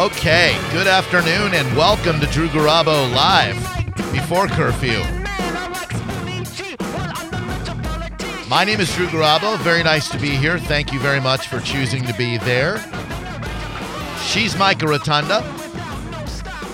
Okay, 0.00 0.58
good 0.72 0.86
afternoon 0.86 1.52
and 1.52 1.76
welcome 1.76 2.20
to 2.20 2.26
Drew 2.28 2.48
Garabo 2.48 3.14
Live 3.14 3.54
before 4.12 4.46
curfew. 4.46 4.98
My 8.48 8.64
name 8.64 8.80
is 8.80 8.90
Drew 8.94 9.08
Garabo. 9.08 9.58
Very 9.58 9.82
nice 9.82 10.08
to 10.08 10.18
be 10.18 10.30
here. 10.30 10.58
Thank 10.58 10.94
you 10.94 11.00
very 11.00 11.20
much 11.20 11.48
for 11.48 11.60
choosing 11.60 12.02
to 12.06 12.14
be 12.14 12.38
there. 12.38 12.78
She's 14.24 14.56
Micah 14.56 14.86
Rotunda. 14.86 15.42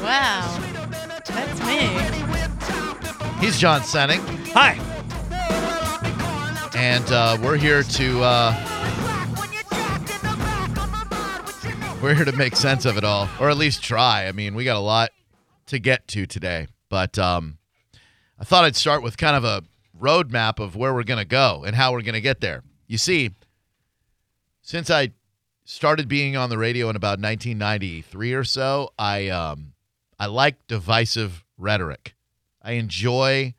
Wow. 0.04 0.60
That's 1.26 1.60
me. 1.66 3.44
He's 3.44 3.58
John 3.58 3.80
Senning. 3.80 4.20
Hi. 4.52 4.78
And 6.76 7.10
uh, 7.10 7.38
we're 7.42 7.56
here 7.56 7.82
to 7.82 8.22
uh, 8.22 8.75
we're 12.02 12.14
here 12.14 12.24
to 12.24 12.32
make 12.32 12.54
sense 12.56 12.84
of 12.84 12.96
it 12.98 13.04
all, 13.04 13.28
or 13.40 13.48
at 13.48 13.56
least 13.56 13.82
try. 13.82 14.26
I 14.26 14.32
mean, 14.32 14.54
we 14.54 14.64
got 14.64 14.76
a 14.76 14.80
lot 14.80 15.10
to 15.66 15.78
get 15.78 16.06
to 16.08 16.26
today, 16.26 16.66
but 16.90 17.18
um, 17.18 17.58
I 18.38 18.44
thought 18.44 18.64
I'd 18.64 18.76
start 18.76 19.02
with 19.02 19.16
kind 19.16 19.34
of 19.34 19.44
a 19.44 19.62
roadmap 19.98 20.58
of 20.58 20.76
where 20.76 20.92
we're 20.92 21.04
going 21.04 21.18
to 21.18 21.24
go 21.24 21.64
and 21.66 21.74
how 21.74 21.92
we're 21.92 22.02
going 22.02 22.14
to 22.14 22.20
get 22.20 22.40
there. 22.40 22.62
You 22.86 22.98
see, 22.98 23.30
since 24.60 24.90
I 24.90 25.12
started 25.64 26.06
being 26.06 26.36
on 26.36 26.50
the 26.50 26.58
radio 26.58 26.90
in 26.90 26.96
about 26.96 27.18
1993 27.18 28.34
or 28.34 28.44
so, 28.44 28.90
I 28.98 29.28
um, 29.28 29.72
I 30.18 30.26
like 30.26 30.66
divisive 30.66 31.44
rhetoric. 31.56 32.14
I 32.62 32.72
enjoy, 32.72 33.54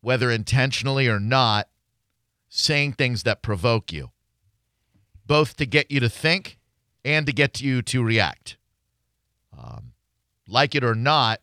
whether 0.00 0.30
intentionally 0.30 1.06
or 1.06 1.20
not, 1.20 1.68
saying 2.48 2.94
things 2.94 3.22
that 3.22 3.40
provoke 3.40 3.92
you, 3.92 4.10
both 5.26 5.56
to 5.56 5.66
get 5.66 5.90
you 5.90 6.00
to 6.00 6.08
think 6.08 6.58
and 7.04 7.26
to 7.26 7.32
get 7.32 7.60
you 7.60 7.82
to 7.82 8.02
react. 8.02 8.56
Um, 9.56 9.92
like 10.48 10.74
it 10.74 10.84
or 10.84 10.94
not, 10.94 11.40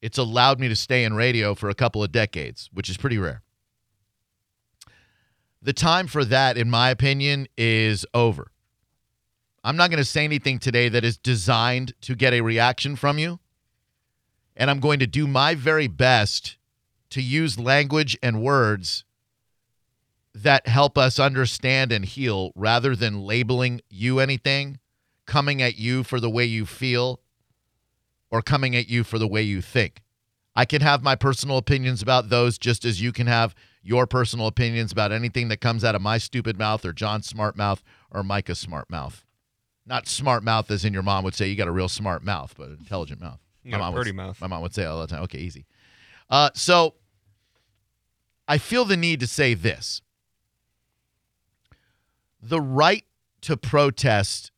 it's 0.00 0.18
allowed 0.18 0.60
me 0.60 0.68
to 0.68 0.76
stay 0.76 1.04
in 1.04 1.14
radio 1.14 1.54
for 1.54 1.68
a 1.68 1.74
couple 1.74 2.02
of 2.02 2.12
decades, 2.12 2.70
which 2.72 2.88
is 2.88 2.96
pretty 2.96 3.18
rare. 3.18 3.42
The 5.60 5.72
time 5.72 6.06
for 6.06 6.24
that, 6.24 6.56
in 6.56 6.70
my 6.70 6.90
opinion, 6.90 7.48
is 7.56 8.06
over. 8.14 8.52
I'm 9.64 9.76
not 9.76 9.90
going 9.90 9.98
to 9.98 10.04
say 10.04 10.24
anything 10.24 10.60
today 10.60 10.88
that 10.88 11.04
is 11.04 11.18
designed 11.18 11.94
to 12.02 12.14
get 12.14 12.32
a 12.32 12.42
reaction 12.42 12.94
from 12.94 13.18
you. 13.18 13.40
And 14.56 14.70
I'm 14.70 14.80
going 14.80 15.00
to 15.00 15.06
do 15.06 15.26
my 15.26 15.54
very 15.54 15.88
best 15.88 16.56
to 17.10 17.20
use 17.20 17.58
language 17.58 18.16
and 18.22 18.42
words 18.42 19.04
that 20.42 20.66
help 20.66 20.96
us 20.96 21.18
understand 21.18 21.92
and 21.92 22.04
heal 22.04 22.52
rather 22.54 22.94
than 22.94 23.22
labeling 23.22 23.80
you 23.88 24.20
anything, 24.20 24.78
coming 25.26 25.60
at 25.62 25.78
you 25.78 26.02
for 26.02 26.20
the 26.20 26.30
way 26.30 26.44
you 26.44 26.66
feel, 26.66 27.20
or 28.30 28.42
coming 28.42 28.76
at 28.76 28.88
you 28.88 29.04
for 29.04 29.18
the 29.18 29.28
way 29.28 29.42
you 29.42 29.60
think. 29.60 30.02
I 30.54 30.64
can 30.64 30.80
have 30.82 31.02
my 31.02 31.14
personal 31.14 31.56
opinions 31.56 32.02
about 32.02 32.30
those 32.30 32.58
just 32.58 32.84
as 32.84 33.00
you 33.00 33.12
can 33.12 33.26
have 33.26 33.54
your 33.82 34.06
personal 34.06 34.46
opinions 34.46 34.92
about 34.92 35.12
anything 35.12 35.48
that 35.48 35.60
comes 35.60 35.84
out 35.84 35.94
of 35.94 36.02
my 36.02 36.18
stupid 36.18 36.58
mouth 36.58 36.84
or 36.84 36.92
John's 36.92 37.26
smart 37.26 37.56
mouth 37.56 37.82
or 38.10 38.22
Micah's 38.22 38.58
smart 38.58 38.90
mouth. 38.90 39.24
Not 39.86 40.08
smart 40.08 40.42
mouth 40.42 40.70
as 40.70 40.84
in 40.84 40.92
your 40.92 41.02
mom 41.02 41.24
would 41.24 41.34
say 41.34 41.48
you 41.48 41.56
got 41.56 41.68
a 41.68 41.72
real 41.72 41.88
smart 41.88 42.22
mouth, 42.22 42.54
but 42.58 42.70
intelligent 42.70 43.20
mouth. 43.20 43.40
You 43.62 43.74
a 43.74 43.78
mom 43.78 43.94
pretty 43.94 44.10
would, 44.10 44.16
mouth. 44.16 44.40
My 44.40 44.46
mom 44.46 44.62
would 44.62 44.74
say 44.74 44.84
all 44.84 45.00
the 45.00 45.06
time, 45.06 45.22
okay, 45.22 45.38
easy. 45.38 45.64
Uh, 46.28 46.50
so 46.54 46.94
I 48.46 48.58
feel 48.58 48.84
the 48.84 48.96
need 48.96 49.20
to 49.20 49.26
say 49.26 49.54
this. 49.54 50.02
The 52.40 52.60
right 52.60 53.04
to 53.42 53.56
protest 53.56 54.50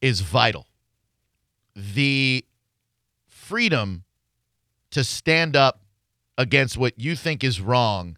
is 0.00 0.20
vital. 0.20 0.66
The 1.74 2.44
freedom 3.26 4.04
to 4.90 5.04
stand 5.04 5.56
up 5.56 5.82
against 6.38 6.76
what 6.76 6.98
you 6.98 7.16
think 7.16 7.44
is 7.44 7.60
wrong 7.60 8.16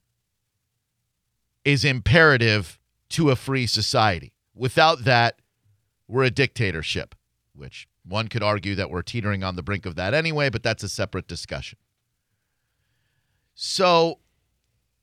is 1.65 1.85
imperative 1.85 2.79
to 3.11 3.31
a 3.31 3.37
free 3.37 3.67
society. 3.67 4.33
Without 4.55 5.05
that, 5.05 5.41
we're 6.07 6.25
a 6.25 6.31
dictatorship, 6.31 7.15
which 7.55 7.89
one 8.05 8.29
could 8.29 8.43
argue 8.43 8.75
that 8.75 8.91
we're 8.91 9.03
teetering 9.03 9.45
on 9.45 9.57
the 9.57 9.63
brink 9.63 9.85
of 9.87 9.97
that 9.97 10.15
anyway, 10.15 10.49
but 10.49 10.63
that's 10.63 10.83
a 10.83 10.89
separate 10.89 11.29
discussion. 11.29 11.79
So, 13.55 14.21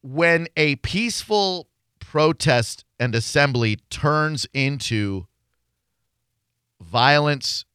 when 0.01 0.47
a 0.55 0.77
peaceful 0.77 1.67
protest 1.99 2.84
and 2.99 3.13
assembly 3.15 3.77
turns 3.89 4.47
into 4.53 5.27
violence, 6.79 7.65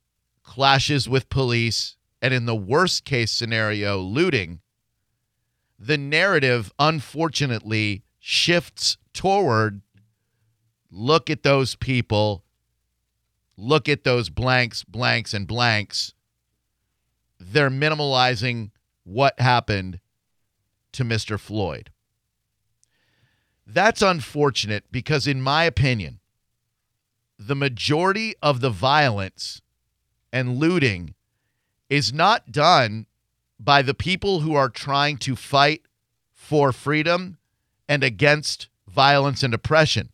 clashes 0.42 1.08
with 1.08 1.28
police, 1.28 1.96
and 2.22 2.32
in 2.34 2.46
the 2.46 2.56
worst 2.56 3.04
case 3.04 3.30
scenario, 3.30 3.98
looting, 3.98 4.60
the 5.78 5.98
narrative 5.98 6.72
unfortunately 6.78 8.02
shifts 8.18 8.98
toward 9.12 9.80
look 10.90 11.30
at 11.30 11.42
those 11.42 11.74
people, 11.74 12.44
look 13.56 13.88
at 13.88 14.04
those 14.04 14.28
blanks, 14.28 14.84
blanks, 14.84 15.32
and 15.32 15.46
blanks. 15.46 16.12
They're 17.38 17.70
minimalizing 17.70 18.70
what 19.04 19.38
happened 19.40 20.00
to 20.92 21.04
Mr. 21.04 21.38
Floyd. 21.38 21.90
That's 23.72 24.02
unfortunate 24.02 24.84
because, 24.90 25.28
in 25.28 25.40
my 25.40 25.62
opinion, 25.62 26.18
the 27.38 27.54
majority 27.54 28.34
of 28.42 28.60
the 28.60 28.70
violence 28.70 29.62
and 30.32 30.58
looting 30.58 31.14
is 31.88 32.12
not 32.12 32.50
done 32.50 33.06
by 33.60 33.82
the 33.82 33.94
people 33.94 34.40
who 34.40 34.54
are 34.54 34.68
trying 34.68 35.18
to 35.18 35.36
fight 35.36 35.82
for 36.32 36.72
freedom 36.72 37.38
and 37.88 38.02
against 38.02 38.68
violence 38.88 39.44
and 39.44 39.54
oppression. 39.54 40.10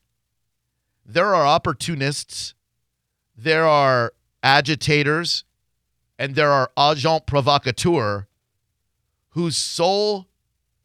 There 1.07 1.35
are 1.35 1.47
opportunists, 1.47 2.55
there 3.37 3.67
are 3.67 4.13
agitators, 4.43 5.45
and 6.19 6.35
there 6.35 6.51
are 6.51 6.71
agents 6.79 7.25
provocateurs 7.27 8.25
whose 9.31 9.57
sole 9.57 10.27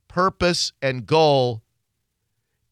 purpose 0.08 0.72
and 0.82 1.06
goal 1.06 1.64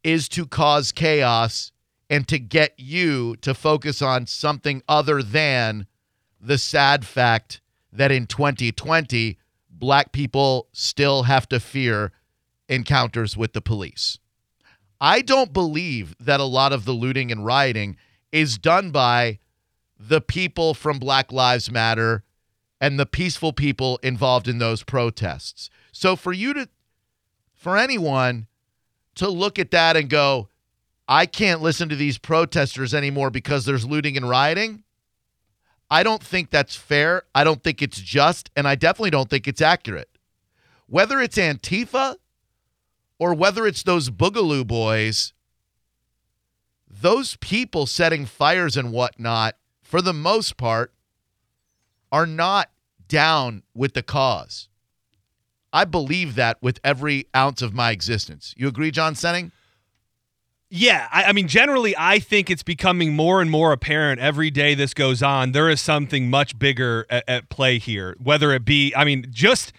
is 0.04 0.30
to 0.30 0.46
cause 0.46 0.92
chaos 0.92 1.72
and 2.10 2.28
to 2.28 2.40
get 2.40 2.74
you 2.78 3.36
to 3.38 3.54
focus 3.54 4.02
on 4.02 4.26
something 4.26 4.82
other 4.88 5.22
than 5.22 5.86
the 6.42 6.58
sad 6.58 7.06
fact 7.06 7.62
that 7.92 8.12
in 8.12 8.26
2020, 8.26 9.38
black 9.70 10.12
people 10.12 10.68
still 10.74 11.24
have 11.24 11.48
to 11.50 11.60
fear 11.60 12.12
encounters 12.68 13.36
with 13.36 13.54
the 13.54 13.62
police. 13.62 14.20
I 15.02 15.22
don't 15.22 15.54
believe 15.54 16.16
that 16.20 16.40
a 16.40 16.46
lot 16.46 16.74
of 16.74 16.86
the 16.86 16.92
looting 16.92 17.32
and 17.32 17.46
rioting 17.46 17.98
is 18.32 18.58
done 18.58 18.92
by 18.92 19.40
the 19.98 20.22
people 20.22 20.74
from 20.74 21.00
Black 21.00 21.32
Lives 21.32 21.72
Matter 21.72 22.24
and 22.82 23.00
the 23.00 23.06
peaceful 23.06 23.54
people 23.54 24.00
involved 24.04 24.48
in 24.48 24.60
those 24.60 24.84
protests. 24.84 25.70
So 25.92 26.16
for 26.16 26.32
you 26.32 26.54
to, 26.54 26.70
for 27.54 27.78
anyone 27.78 28.48
to 29.20 29.30
look 29.30 29.60
at 29.60 29.72
that 29.72 29.98
and 29.98 30.10
go, 30.10 30.48
I 31.08 31.26
can't 31.26 31.62
listen 31.62 31.90
to 31.90 31.96
these 31.96 32.18
protesters 32.18 32.94
anymore 32.94 33.30
because 33.30 33.66
there's 33.66 33.86
looting 33.86 34.16
and 34.16 34.28
rioting. 34.28 34.84
I 35.92 36.04
don't 36.04 36.24
think 36.24 36.50
that's 36.50 36.76
fair. 36.76 37.24
I 37.36 37.44
don't 37.44 37.62
think 37.62 37.82
it's 37.82 38.00
just, 38.00 38.50
and 38.56 38.66
I 38.68 38.76
definitely 38.76 39.10
don't 39.10 39.30
think 39.30 39.48
it's 39.48 39.62
accurate. 39.62 40.10
Whether 40.88 41.20
it's 41.20 41.38
Antifa 41.38 42.16
or 43.18 43.34
whether 43.34 43.68
it's 43.68 43.84
those 43.84 44.10
Boogaloo 44.10 44.66
boys, 44.66 45.34
those 46.90 47.36
people 47.38 47.88
setting 47.88 48.26
fires 48.26 48.78
and 48.78 48.94
whatnot, 48.94 49.56
for 49.82 50.02
the 50.02 50.14
most 50.14 50.56
part, 50.56 50.94
are 52.12 52.26
not 52.26 52.70
down 53.08 53.64
with 53.74 53.96
the 53.96 54.04
cause. 54.04 54.70
I 55.72 55.86
believe 55.86 56.36
that 56.36 56.58
with 56.62 56.80
every 56.84 57.28
ounce 57.36 57.62
of 57.62 57.74
my 57.74 57.92
existence. 57.92 58.54
You 58.58 58.68
agree, 58.68 58.92
John 58.92 59.14
Senning? 59.14 59.52
Yeah, 60.72 61.08
I, 61.12 61.26
I, 61.26 61.32
mean, 61.34 61.48
generally, 61.48 61.96
I 61.98 62.20
think 62.20 62.50
it's 62.50 62.62
becoming 62.62 63.16
more 63.16 63.42
and 63.42 63.50
more 63.50 63.72
apparent 63.72 64.22
every 64.22 64.52
day 64.52 64.76
this 64.76 64.94
goes 64.94 65.24
on. 65.24 65.52
There 65.52 65.68
is 65.68 65.82
something 65.82 66.30
much 66.30 66.60
bigger 66.60 67.08
at, 67.10 67.28
at 67.28 67.50
play 67.50 67.80
here. 67.80 68.16
Whether 68.22 68.52
it 68.54 68.66
be, 68.66 68.94
I 68.96 69.04
mean, 69.04 69.26
just 69.32 69.74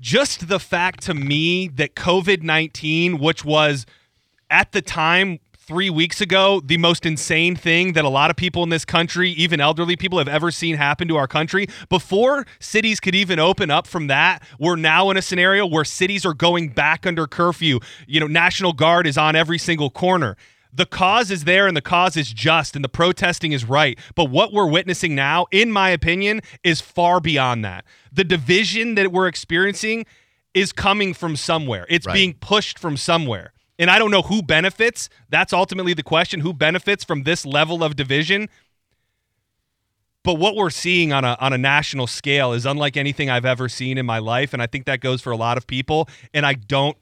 just 0.00 0.48
the 0.48 0.58
fact 0.58 1.02
to 1.04 1.14
me 1.14 1.68
that 1.68 1.94
COVID 1.94 2.42
nineteen, 2.42 3.18
which 3.18 3.44
was 3.44 3.86
at 4.50 4.72
the 4.72 4.82
time 4.82 5.38
three 5.66 5.90
weeks 5.90 6.20
ago 6.20 6.60
the 6.64 6.76
most 6.76 7.06
insane 7.06 7.54
thing 7.54 7.92
that 7.92 8.04
a 8.04 8.08
lot 8.08 8.30
of 8.30 8.36
people 8.36 8.62
in 8.62 8.68
this 8.68 8.84
country, 8.84 9.30
even 9.30 9.60
elderly 9.60 9.96
people, 9.96 10.18
have 10.18 10.28
ever 10.28 10.50
seen 10.50 10.76
happen 10.76 11.06
to 11.08 11.16
our 11.16 11.28
country. 11.28 11.66
Before 11.88 12.46
cities 12.58 12.98
could 12.98 13.14
even 13.14 13.38
open 13.38 13.70
up 13.70 13.86
from 13.86 14.08
that, 14.08 14.42
we're 14.58 14.76
now 14.76 15.10
in 15.10 15.16
a 15.16 15.22
scenario 15.22 15.64
where 15.66 15.84
cities 15.84 16.26
are 16.26 16.34
going 16.34 16.70
back 16.70 17.06
under 17.06 17.26
curfew. 17.26 17.78
You 18.06 18.20
know, 18.20 18.26
National 18.26 18.72
Guard 18.72 19.06
is 19.06 19.16
on 19.16 19.36
every 19.36 19.58
single 19.58 19.90
corner. 19.90 20.36
The 20.74 20.86
cause 20.86 21.30
is 21.30 21.44
there 21.44 21.66
and 21.66 21.76
the 21.76 21.82
cause 21.82 22.16
is 22.16 22.32
just 22.32 22.74
and 22.74 22.84
the 22.84 22.88
protesting 22.88 23.52
is 23.52 23.64
right. 23.64 23.98
But 24.14 24.30
what 24.30 24.52
we're 24.52 24.68
witnessing 24.68 25.14
now, 25.14 25.46
in 25.52 25.70
my 25.70 25.90
opinion, 25.90 26.40
is 26.64 26.80
far 26.80 27.20
beyond 27.20 27.64
that. 27.64 27.84
The 28.10 28.24
division 28.24 28.94
that 28.96 29.12
we're 29.12 29.28
experiencing 29.28 30.06
is 30.54 30.72
coming 30.72 31.14
from 31.14 31.36
somewhere, 31.36 31.86
it's 31.88 32.06
right. 32.06 32.14
being 32.14 32.34
pushed 32.34 32.78
from 32.78 32.96
somewhere. 32.96 33.52
And 33.78 33.90
I 33.90 33.98
don't 33.98 34.10
know 34.10 34.22
who 34.22 34.42
benefits. 34.42 35.08
That's 35.28 35.52
ultimately 35.52 35.94
the 35.94 36.02
question 36.02 36.40
who 36.40 36.52
benefits 36.52 37.04
from 37.04 37.24
this 37.24 37.44
level 37.46 37.82
of 37.82 37.96
division. 37.96 38.48
But 40.24 40.34
what 40.34 40.54
we're 40.54 40.70
seeing 40.70 41.12
on 41.12 41.24
a 41.24 41.36
on 41.40 41.52
a 41.52 41.58
national 41.58 42.06
scale 42.06 42.52
is 42.52 42.64
unlike 42.64 42.96
anything 42.96 43.28
I've 43.28 43.44
ever 43.44 43.68
seen 43.68 43.98
in 43.98 44.06
my 44.06 44.18
life 44.18 44.52
and 44.52 44.62
I 44.62 44.66
think 44.66 44.86
that 44.86 45.00
goes 45.00 45.20
for 45.20 45.32
a 45.32 45.36
lot 45.36 45.56
of 45.56 45.66
people 45.66 46.08
and 46.32 46.46
I 46.46 46.54
don't 46.54 46.96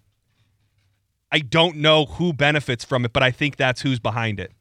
I 1.30 1.40
don't 1.40 1.76
know 1.76 2.06
who 2.06 2.32
benefits 2.32 2.84
from 2.84 3.04
it, 3.04 3.12
but 3.12 3.22
I 3.22 3.30
think 3.30 3.56
that's 3.56 3.82
who's 3.82 4.00
behind 4.00 4.40
it. 4.40 4.52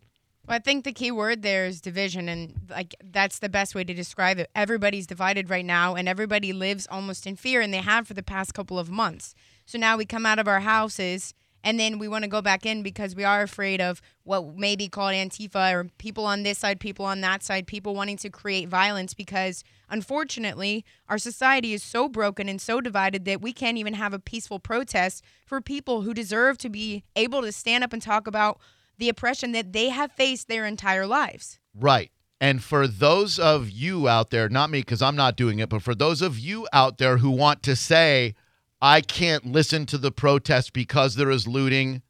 Well, 0.47 0.56
I 0.56 0.59
think 0.59 0.83
the 0.83 0.91
key 0.91 1.11
word 1.11 1.41
there 1.41 1.65
is 1.65 1.79
division, 1.79 2.27
and 2.27 2.59
like 2.69 2.95
that's 3.03 3.39
the 3.39 3.50
best 3.50 3.75
way 3.75 3.83
to 3.83 3.94
describe 3.94 4.39
it. 4.39 4.50
Everybody's 4.56 5.06
divided 5.06 5.50
right 5.50 5.65
now, 5.65 5.95
and 5.95 6.09
everybody 6.09 6.53
lives 6.53 6.88
almost 6.89 7.27
in 7.27 7.35
fear, 7.35 7.61
and 7.61 7.73
they 7.73 7.81
have 7.81 8.07
for 8.07 8.15
the 8.15 8.23
past 8.23 8.53
couple 8.53 8.79
of 8.79 8.89
months. 8.89 9.35
So 9.65 9.77
now 9.77 9.95
we 9.97 10.06
come 10.06 10.25
out 10.25 10.39
of 10.39 10.47
our 10.47 10.61
houses 10.61 11.33
and 11.63 11.79
then 11.79 12.00
we 12.00 12.07
want 12.07 12.23
to 12.23 12.29
go 12.29 12.41
back 12.41 12.65
in 12.65 12.83
because 12.83 13.15
we 13.15 13.23
are 13.23 13.41
afraid 13.41 13.81
of 13.81 14.01
what 14.23 14.56
may 14.56 14.75
be 14.75 14.88
called 14.88 15.13
Antifa 15.13 15.73
or 15.73 15.83
people 15.97 16.25
on 16.25 16.44
this 16.44 16.59
side, 16.59 16.79
people 16.79 17.06
on 17.06 17.21
that 17.21 17.44
side, 17.44 17.67
people 17.67 17.95
wanting 17.95 18.17
to 18.17 18.29
create 18.29 18.67
violence 18.67 19.13
because 19.13 19.63
unfortunately 19.89 20.85
our 21.07 21.17
society 21.17 21.73
is 21.73 21.83
so 21.83 22.07
broken 22.07 22.47
and 22.47 22.61
so 22.61 22.79
divided 22.79 23.25
that 23.25 23.41
we 23.41 23.51
can't 23.51 23.77
even 23.77 23.94
have 23.95 24.13
a 24.13 24.19
peaceful 24.19 24.59
protest 24.59 25.23
for 25.45 25.61
people 25.61 26.01
who 26.01 26.13
deserve 26.13 26.57
to 26.59 26.69
be 26.69 27.03
able 27.15 27.41
to 27.41 27.51
stand 27.51 27.83
up 27.83 27.94
and 27.94 28.01
talk 28.01 28.27
about 28.27 28.59
the 28.97 29.09
oppression 29.09 29.51
that 29.53 29.73
they 29.73 29.89
have 29.89 30.11
faced 30.11 30.47
their 30.47 30.65
entire 30.65 31.07
lives. 31.07 31.59
Right. 31.73 32.11
And 32.41 32.63
for 32.63 32.88
those 32.88 33.38
of 33.38 33.69
you 33.69 34.07
out 34.07 34.29
there, 34.29 34.47
not 34.47 34.69
me 34.69 34.79
because 34.79 35.01
I'm 35.01 35.15
not 35.15 35.35
doing 35.35 35.59
it, 35.59 35.69
but 35.69 35.81
for 35.81 35.94
those 35.94 36.21
of 36.21 36.39
you 36.39 36.67
out 36.71 36.97
there 36.97 37.17
who 37.17 37.31
want 37.31 37.63
to 37.63 37.75
say, 37.75 38.35
I 38.81 39.01
can't 39.01 39.45
listen 39.45 39.85
to 39.87 39.97
the 39.97 40.11
protest 40.11 40.73
because 40.73 41.15
there 41.15 41.29
is 41.29 41.47
looting. 41.47 42.01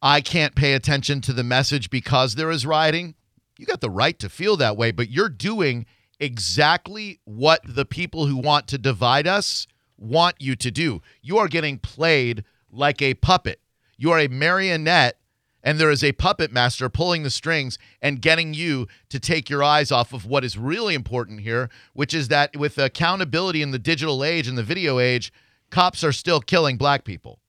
I 0.00 0.20
can't 0.20 0.54
pay 0.54 0.72
attention 0.72 1.20
to 1.22 1.32
the 1.32 1.44
message 1.44 1.90
because 1.90 2.34
there 2.34 2.50
is 2.50 2.64
rioting. 2.64 3.14
You 3.58 3.66
got 3.66 3.82
the 3.82 3.90
right 3.90 4.18
to 4.20 4.30
feel 4.30 4.56
that 4.56 4.78
way, 4.78 4.90
but 4.92 5.10
you're 5.10 5.28
doing 5.28 5.84
exactly 6.18 7.20
what 7.24 7.60
the 7.66 7.84
people 7.84 8.26
who 8.26 8.36
want 8.36 8.66
to 8.68 8.78
divide 8.78 9.26
us 9.26 9.66
want 9.98 10.36
you 10.38 10.56
to 10.56 10.70
do. 10.70 11.02
You 11.20 11.36
are 11.38 11.48
getting 11.48 11.78
played 11.78 12.44
like 12.70 13.02
a 13.02 13.14
puppet. 13.14 13.60
You 13.98 14.10
are 14.12 14.18
a 14.18 14.28
marionette, 14.28 15.18
and 15.62 15.78
there 15.78 15.90
is 15.90 16.02
a 16.02 16.12
puppet 16.12 16.50
master 16.50 16.88
pulling 16.88 17.22
the 17.22 17.30
strings 17.30 17.78
and 18.00 18.22
getting 18.22 18.54
you 18.54 18.86
to 19.10 19.20
take 19.20 19.50
your 19.50 19.62
eyes 19.62 19.92
off 19.92 20.14
of 20.14 20.24
what 20.24 20.42
is 20.42 20.56
really 20.56 20.94
important 20.94 21.40
here, 21.40 21.68
which 21.92 22.14
is 22.14 22.28
that 22.28 22.56
with 22.56 22.78
accountability 22.78 23.60
in 23.60 23.70
the 23.70 23.78
digital 23.78 24.24
age 24.24 24.48
and 24.48 24.56
the 24.56 24.62
video 24.62 24.98
age, 24.98 25.30
cops 25.70 26.04
are 26.04 26.12
still 26.12 26.40
killing 26.40 26.76
black 26.76 27.04
people. 27.04 27.40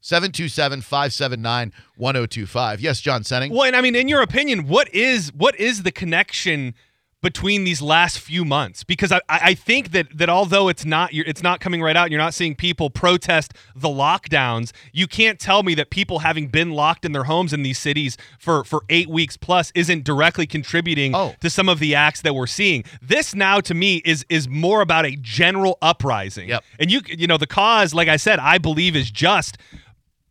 727 0.00 0.80
579 0.80 1.72
1025. 1.96 2.80
Yes, 2.80 3.00
John 3.00 3.22
Senning. 3.22 3.50
Well, 3.50 3.64
and 3.64 3.74
I 3.74 3.80
mean, 3.80 3.96
in 3.96 4.08
your 4.08 4.22
opinion, 4.22 4.68
what 4.68 4.92
is 4.94 5.32
what 5.32 5.58
is 5.58 5.82
the 5.82 5.90
connection 5.90 6.74
between 7.22 7.64
these 7.64 7.82
last 7.82 8.18
few 8.18 8.44
months 8.44 8.84
because 8.84 9.10
I, 9.10 9.20
I 9.28 9.54
think 9.54 9.90
that 9.90 10.16
that 10.16 10.28
although 10.28 10.68
it's 10.68 10.84
not 10.84 11.10
it's 11.12 11.42
not 11.42 11.58
coming 11.58 11.82
right 11.82 11.96
out 11.96 12.10
you're 12.10 12.20
not 12.20 12.32
seeing 12.32 12.54
people 12.54 12.90
protest 12.90 13.54
the 13.74 13.88
lockdowns 13.88 14.70
you 14.92 15.08
can't 15.08 15.40
tell 15.40 15.64
me 15.64 15.74
that 15.74 15.90
people 15.90 16.20
having 16.20 16.46
been 16.46 16.70
locked 16.70 17.04
in 17.04 17.12
their 17.12 17.24
homes 17.24 17.52
in 17.52 17.62
these 17.62 17.78
cities 17.78 18.16
for 18.38 18.62
for 18.62 18.82
8 18.88 19.08
weeks 19.08 19.36
plus 19.36 19.72
isn't 19.74 20.04
directly 20.04 20.46
contributing 20.46 21.14
oh. 21.14 21.34
to 21.40 21.50
some 21.50 21.68
of 21.68 21.80
the 21.80 21.94
acts 21.94 22.20
that 22.20 22.34
we're 22.34 22.46
seeing 22.46 22.84
this 23.02 23.34
now 23.34 23.60
to 23.60 23.74
me 23.74 23.96
is 24.04 24.24
is 24.28 24.48
more 24.48 24.80
about 24.80 25.04
a 25.04 25.16
general 25.16 25.76
uprising 25.82 26.48
yep. 26.48 26.62
and 26.78 26.92
you 26.92 27.00
you 27.06 27.26
know 27.26 27.36
the 27.36 27.48
cause 27.48 27.94
like 27.94 28.08
I 28.08 28.16
said 28.16 28.38
I 28.38 28.58
believe 28.58 28.94
is 28.94 29.10
just 29.10 29.58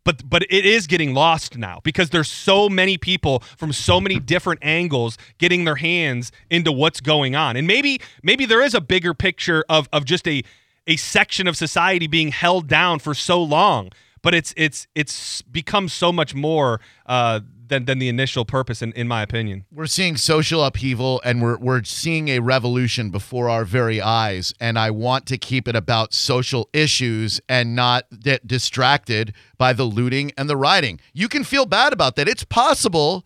but 0.08 0.30
but 0.30 0.44
it 0.44 0.66
is 0.66 0.88
getting 0.88 1.14
lost 1.14 1.58
now 1.58 1.82
because 1.84 2.12
there's 2.12 2.32
so 2.32 2.70
many 2.70 2.98
people 2.98 3.40
from 3.58 3.74
so 3.74 4.00
many 4.00 4.22
different 4.22 4.62
angles 4.64 5.18
getting 5.38 5.66
their 5.66 5.76
hands 5.76 6.32
into 6.50 6.72
what's 6.72 7.02
going 7.02 7.36
on. 7.36 7.58
And 7.58 7.68
maybe 7.68 8.00
maybe 8.24 8.46
there 8.46 8.64
is 8.64 8.74
a 8.74 8.80
bigger 8.80 9.14
picture 9.14 9.66
of 9.68 9.90
of 9.92 10.06
just 10.06 10.26
a 10.26 10.44
a 10.88 10.96
section 10.96 11.46
of 11.46 11.58
society 11.58 12.08
being 12.08 12.30
held 12.30 12.68
down 12.68 13.00
for 13.00 13.14
so 13.14 13.44
long 13.44 13.92
but 14.22 14.34
it's 14.34 14.54
it's 14.58 14.88
it's 14.96 15.42
become 15.42 15.90
so 15.90 16.12
much 16.12 16.34
more 16.34 16.80
uh, 17.06 17.42
than, 17.70 17.86
than 17.86 18.00
the 18.00 18.10
initial 18.10 18.46
purpose, 18.46 18.82
in, 18.82 18.92
in 18.94 19.08
my 19.08 19.22
opinion. 19.22 19.66
We're 19.72 19.88
seeing 19.88 20.18
social 20.18 20.64
upheaval 20.64 21.22
and 21.24 21.42
we're, 21.42 21.58
we're 21.58 21.84
seeing 21.84 22.30
a 22.30 22.40
revolution 22.40 23.10
before 23.10 23.50
our 23.50 23.66
very 23.66 24.02
eyes. 24.02 24.54
And 24.60 24.78
I 24.78 24.92
want 24.92 25.26
to 25.28 25.38
keep 25.38 25.68
it 25.68 25.76
about 25.76 26.14
social 26.14 26.70
issues 26.74 27.42
and 27.48 27.76
not 27.76 28.06
get 28.22 28.48
distracted 28.48 29.34
by 29.58 29.74
the 29.74 29.84
looting 29.84 30.32
and 30.38 30.50
the 30.50 30.58
rioting. 30.58 31.00
You 31.14 31.28
can 31.28 31.44
feel 31.44 31.66
bad 31.66 31.94
about 31.94 32.16
that. 32.16 32.28
It's 32.28 32.44
possible 32.44 33.26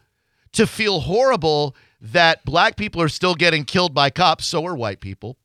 to 0.54 0.68
feel 0.68 1.02
horrible 1.02 1.76
that 2.02 2.44
black 2.46 2.76
people 2.76 3.02
are 3.02 3.10
still 3.10 3.36
getting 3.36 3.64
killed 3.64 3.94
by 3.94 4.10
cops, 4.10 4.46
so 4.46 4.66
are 4.66 4.76
white 4.76 5.00
people. 5.00 5.38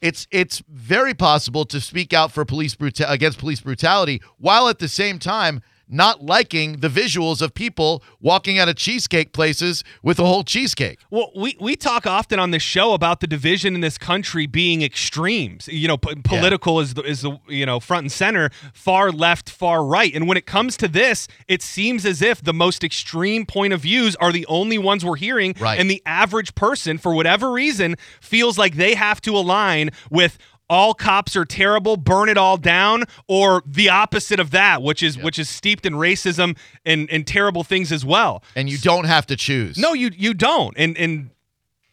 It's 0.00 0.28
it's 0.30 0.62
very 0.68 1.12
possible 1.12 1.64
to 1.64 1.80
speak 1.80 2.12
out 2.12 2.30
for 2.30 2.44
police 2.44 2.76
bruta- 2.76 3.10
against 3.10 3.38
police 3.38 3.60
brutality 3.60 4.22
while 4.38 4.68
at 4.68 4.78
the 4.78 4.86
same 4.88 5.18
time 5.18 5.60
not 5.88 6.22
liking 6.22 6.80
the 6.80 6.88
visuals 6.88 7.40
of 7.40 7.54
people 7.54 8.02
walking 8.20 8.58
out 8.58 8.68
of 8.68 8.76
cheesecake 8.76 9.32
places 9.32 9.82
with 10.02 10.18
a 10.18 10.24
whole 10.24 10.44
cheesecake. 10.44 11.00
Well, 11.10 11.30
we, 11.34 11.56
we 11.60 11.76
talk 11.76 12.06
often 12.06 12.38
on 12.38 12.50
this 12.50 12.62
show 12.62 12.92
about 12.92 13.20
the 13.20 13.26
division 13.26 13.74
in 13.74 13.80
this 13.80 13.98
country 13.98 14.46
being 14.46 14.82
extremes. 14.82 15.68
You 15.68 15.88
know, 15.88 15.96
p- 15.96 16.14
political 16.16 16.76
yeah. 16.76 16.82
is 16.82 16.94
the, 16.94 17.02
is 17.02 17.22
the 17.22 17.38
you 17.48 17.66
know 17.66 17.80
front 17.80 18.04
and 18.04 18.12
center, 18.12 18.50
far 18.72 19.10
left, 19.10 19.50
far 19.50 19.84
right. 19.84 20.14
And 20.14 20.28
when 20.28 20.36
it 20.36 20.46
comes 20.46 20.76
to 20.78 20.88
this, 20.88 21.28
it 21.46 21.62
seems 21.62 22.04
as 22.04 22.22
if 22.22 22.42
the 22.42 22.54
most 22.54 22.84
extreme 22.84 23.46
point 23.46 23.72
of 23.72 23.80
views 23.80 24.16
are 24.16 24.32
the 24.32 24.46
only 24.46 24.78
ones 24.78 25.04
we're 25.04 25.16
hearing, 25.16 25.54
right. 25.60 25.78
and 25.78 25.90
the 25.90 26.02
average 26.04 26.54
person, 26.54 26.98
for 26.98 27.14
whatever 27.14 27.52
reason, 27.52 27.96
feels 28.20 28.58
like 28.58 28.76
they 28.76 28.94
have 28.94 29.20
to 29.22 29.34
align 29.36 29.90
with 30.10 30.38
all 30.70 30.94
cops 30.94 31.36
are 31.36 31.44
terrible, 31.44 31.96
burn 31.96 32.28
it 32.28 32.36
all 32.36 32.56
down, 32.56 33.04
or 33.26 33.62
the 33.66 33.88
opposite 33.88 34.40
of 34.40 34.50
that, 34.50 34.82
which 34.82 35.02
is 35.02 35.16
yep. 35.16 35.24
which 35.24 35.38
is 35.38 35.48
steeped 35.48 35.86
in 35.86 35.94
racism 35.94 36.56
and, 36.84 37.08
and 37.10 37.26
terrible 37.26 37.64
things 37.64 37.92
as 37.92 38.04
well. 38.04 38.42
And 38.54 38.68
you 38.68 38.78
don't 38.78 39.04
have 39.04 39.26
to 39.26 39.36
choose. 39.36 39.78
No, 39.78 39.94
you 39.94 40.10
you 40.16 40.34
don't. 40.34 40.74
And 40.76 40.96
and 40.98 41.30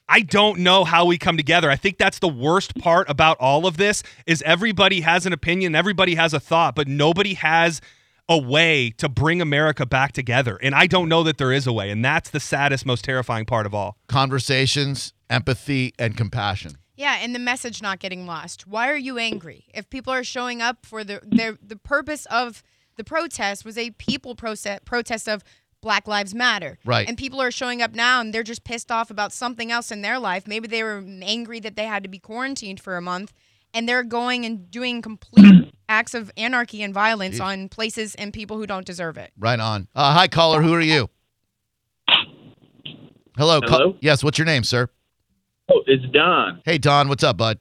I 0.07 0.21
don't 0.21 0.59
know 0.59 0.83
how 0.83 1.05
we 1.05 1.17
come 1.17 1.37
together. 1.37 1.71
I 1.71 1.75
think 1.75 1.97
that's 1.97 2.19
the 2.19 2.27
worst 2.27 2.77
part 2.77 3.09
about 3.09 3.37
all 3.39 3.65
of 3.65 3.77
this 3.77 4.03
is 4.25 4.41
everybody 4.43 5.01
has 5.01 5.25
an 5.25 5.33
opinion, 5.33 5.75
everybody 5.75 6.15
has 6.15 6.33
a 6.33 6.39
thought, 6.39 6.75
but 6.75 6.87
nobody 6.87 7.33
has 7.35 7.81
a 8.27 8.37
way 8.37 8.91
to 8.97 9.07
bring 9.07 9.41
America 9.41 9.85
back 9.85 10.11
together. 10.11 10.57
And 10.61 10.73
I 10.73 10.87
don't 10.87 11.09
know 11.09 11.23
that 11.23 11.37
there 11.37 11.51
is 11.51 11.67
a 11.67 11.73
way. 11.73 11.91
And 11.91 12.03
that's 12.03 12.29
the 12.29 12.39
saddest, 12.39 12.85
most 12.85 13.05
terrifying 13.05 13.45
part 13.45 13.65
of 13.65 13.73
all. 13.73 13.97
Conversations, 14.07 15.13
empathy, 15.29 15.93
and 15.99 16.17
compassion. 16.17 16.77
Yeah, 16.95 17.17
and 17.21 17.35
the 17.35 17.39
message 17.39 17.81
not 17.81 17.99
getting 17.99 18.25
lost. 18.25 18.67
Why 18.67 18.89
are 18.89 18.97
you 18.97 19.17
angry? 19.17 19.65
If 19.73 19.89
people 19.89 20.13
are 20.13 20.23
showing 20.23 20.61
up 20.61 20.85
for 20.85 21.03
the 21.03 21.21
their 21.23 21.57
the 21.61 21.75
purpose 21.75 22.25
of 22.27 22.63
the 22.95 23.03
protest 23.03 23.65
was 23.65 23.77
a 23.77 23.91
people 23.91 24.35
protest 24.35 24.85
protest 24.85 25.27
of 25.27 25.43
Black 25.81 26.07
Lives 26.07 26.33
Matter. 26.33 26.79
Right. 26.83 27.07
And 27.07 27.17
people 27.17 27.41
are 27.41 27.51
showing 27.51 27.81
up 27.81 27.93
now 27.93 28.19
and 28.19 28.33
they're 28.33 28.43
just 28.43 28.63
pissed 28.63 28.91
off 28.91 29.11
about 29.11 29.31
something 29.31 29.71
else 29.71 29.91
in 29.91 30.01
their 30.01 30.17
life. 30.17 30.47
Maybe 30.47 30.67
they 30.67 30.81
were 30.81 31.03
angry 31.21 31.59
that 31.59 31.75
they 31.75 31.85
had 31.85 32.01
to 32.03 32.09
be 32.09 32.17
quarantined 32.17 32.79
for 32.79 32.97
a 32.97 33.01
month 33.01 33.33
and 33.73 33.87
they're 33.87 34.03
going 34.03 34.45
and 34.45 34.71
doing 34.71 35.03
complete 35.03 35.71
acts 35.89 36.15
of 36.15 36.31
anarchy 36.37 36.81
and 36.81 36.93
violence 36.93 37.39
Jeez. 37.39 37.43
on 37.43 37.69
places 37.69 38.15
and 38.15 38.33
people 38.33 38.57
who 38.57 38.65
don't 38.65 38.85
deserve 38.85 39.17
it. 39.17 39.31
Right 39.37 39.59
on. 39.59 39.87
Uh, 39.93 40.13
hi, 40.13 40.27
caller. 40.27 40.61
Who 40.63 40.73
are 40.73 40.81
you? 40.81 41.09
Hello. 43.37 43.59
Hello? 43.63 43.97
yes. 43.99 44.23
What's 44.23 44.37
your 44.39 44.45
name, 44.45 44.63
sir? 44.63 44.89
Oh, 45.69 45.81
it's 45.87 46.05
Don. 46.13 46.61
Hey, 46.65 46.77
Don, 46.77 47.09
what's 47.09 47.23
up, 47.23 47.37
bud? 47.37 47.59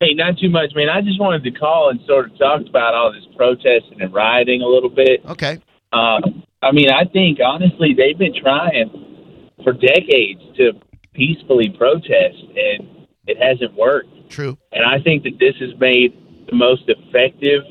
Hey, 0.00 0.14
not 0.14 0.36
too 0.38 0.50
much, 0.50 0.72
man. 0.74 0.88
I 0.88 1.00
just 1.00 1.20
wanted 1.20 1.44
to 1.44 1.50
call 1.52 1.90
and 1.90 2.00
sort 2.06 2.30
of 2.30 2.38
talk 2.38 2.62
about 2.68 2.94
all 2.94 3.12
this 3.12 3.24
protesting 3.36 4.00
and 4.00 4.12
rioting 4.12 4.60
a 4.62 4.66
little 4.66 4.90
bit. 4.90 5.24
Okay. 5.26 5.60
Uh, 5.92 6.20
I 6.62 6.72
mean, 6.72 6.90
I 6.90 7.04
think 7.04 7.38
honestly 7.44 7.94
they've 7.96 8.18
been 8.18 8.34
trying 8.34 9.50
for 9.62 9.72
decades 9.72 10.40
to 10.56 10.72
peacefully 11.14 11.68
protest, 11.78 12.42
and 12.56 13.06
it 13.26 13.38
hasn't 13.40 13.74
worked. 13.74 14.08
True. 14.28 14.58
And 14.72 14.84
I 14.84 15.00
think 15.00 15.22
that 15.22 15.38
this 15.38 15.54
has 15.60 15.78
made 15.78 16.12
the 16.50 16.56
most 16.56 16.82
effective, 16.88 17.62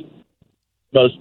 most 0.94 1.18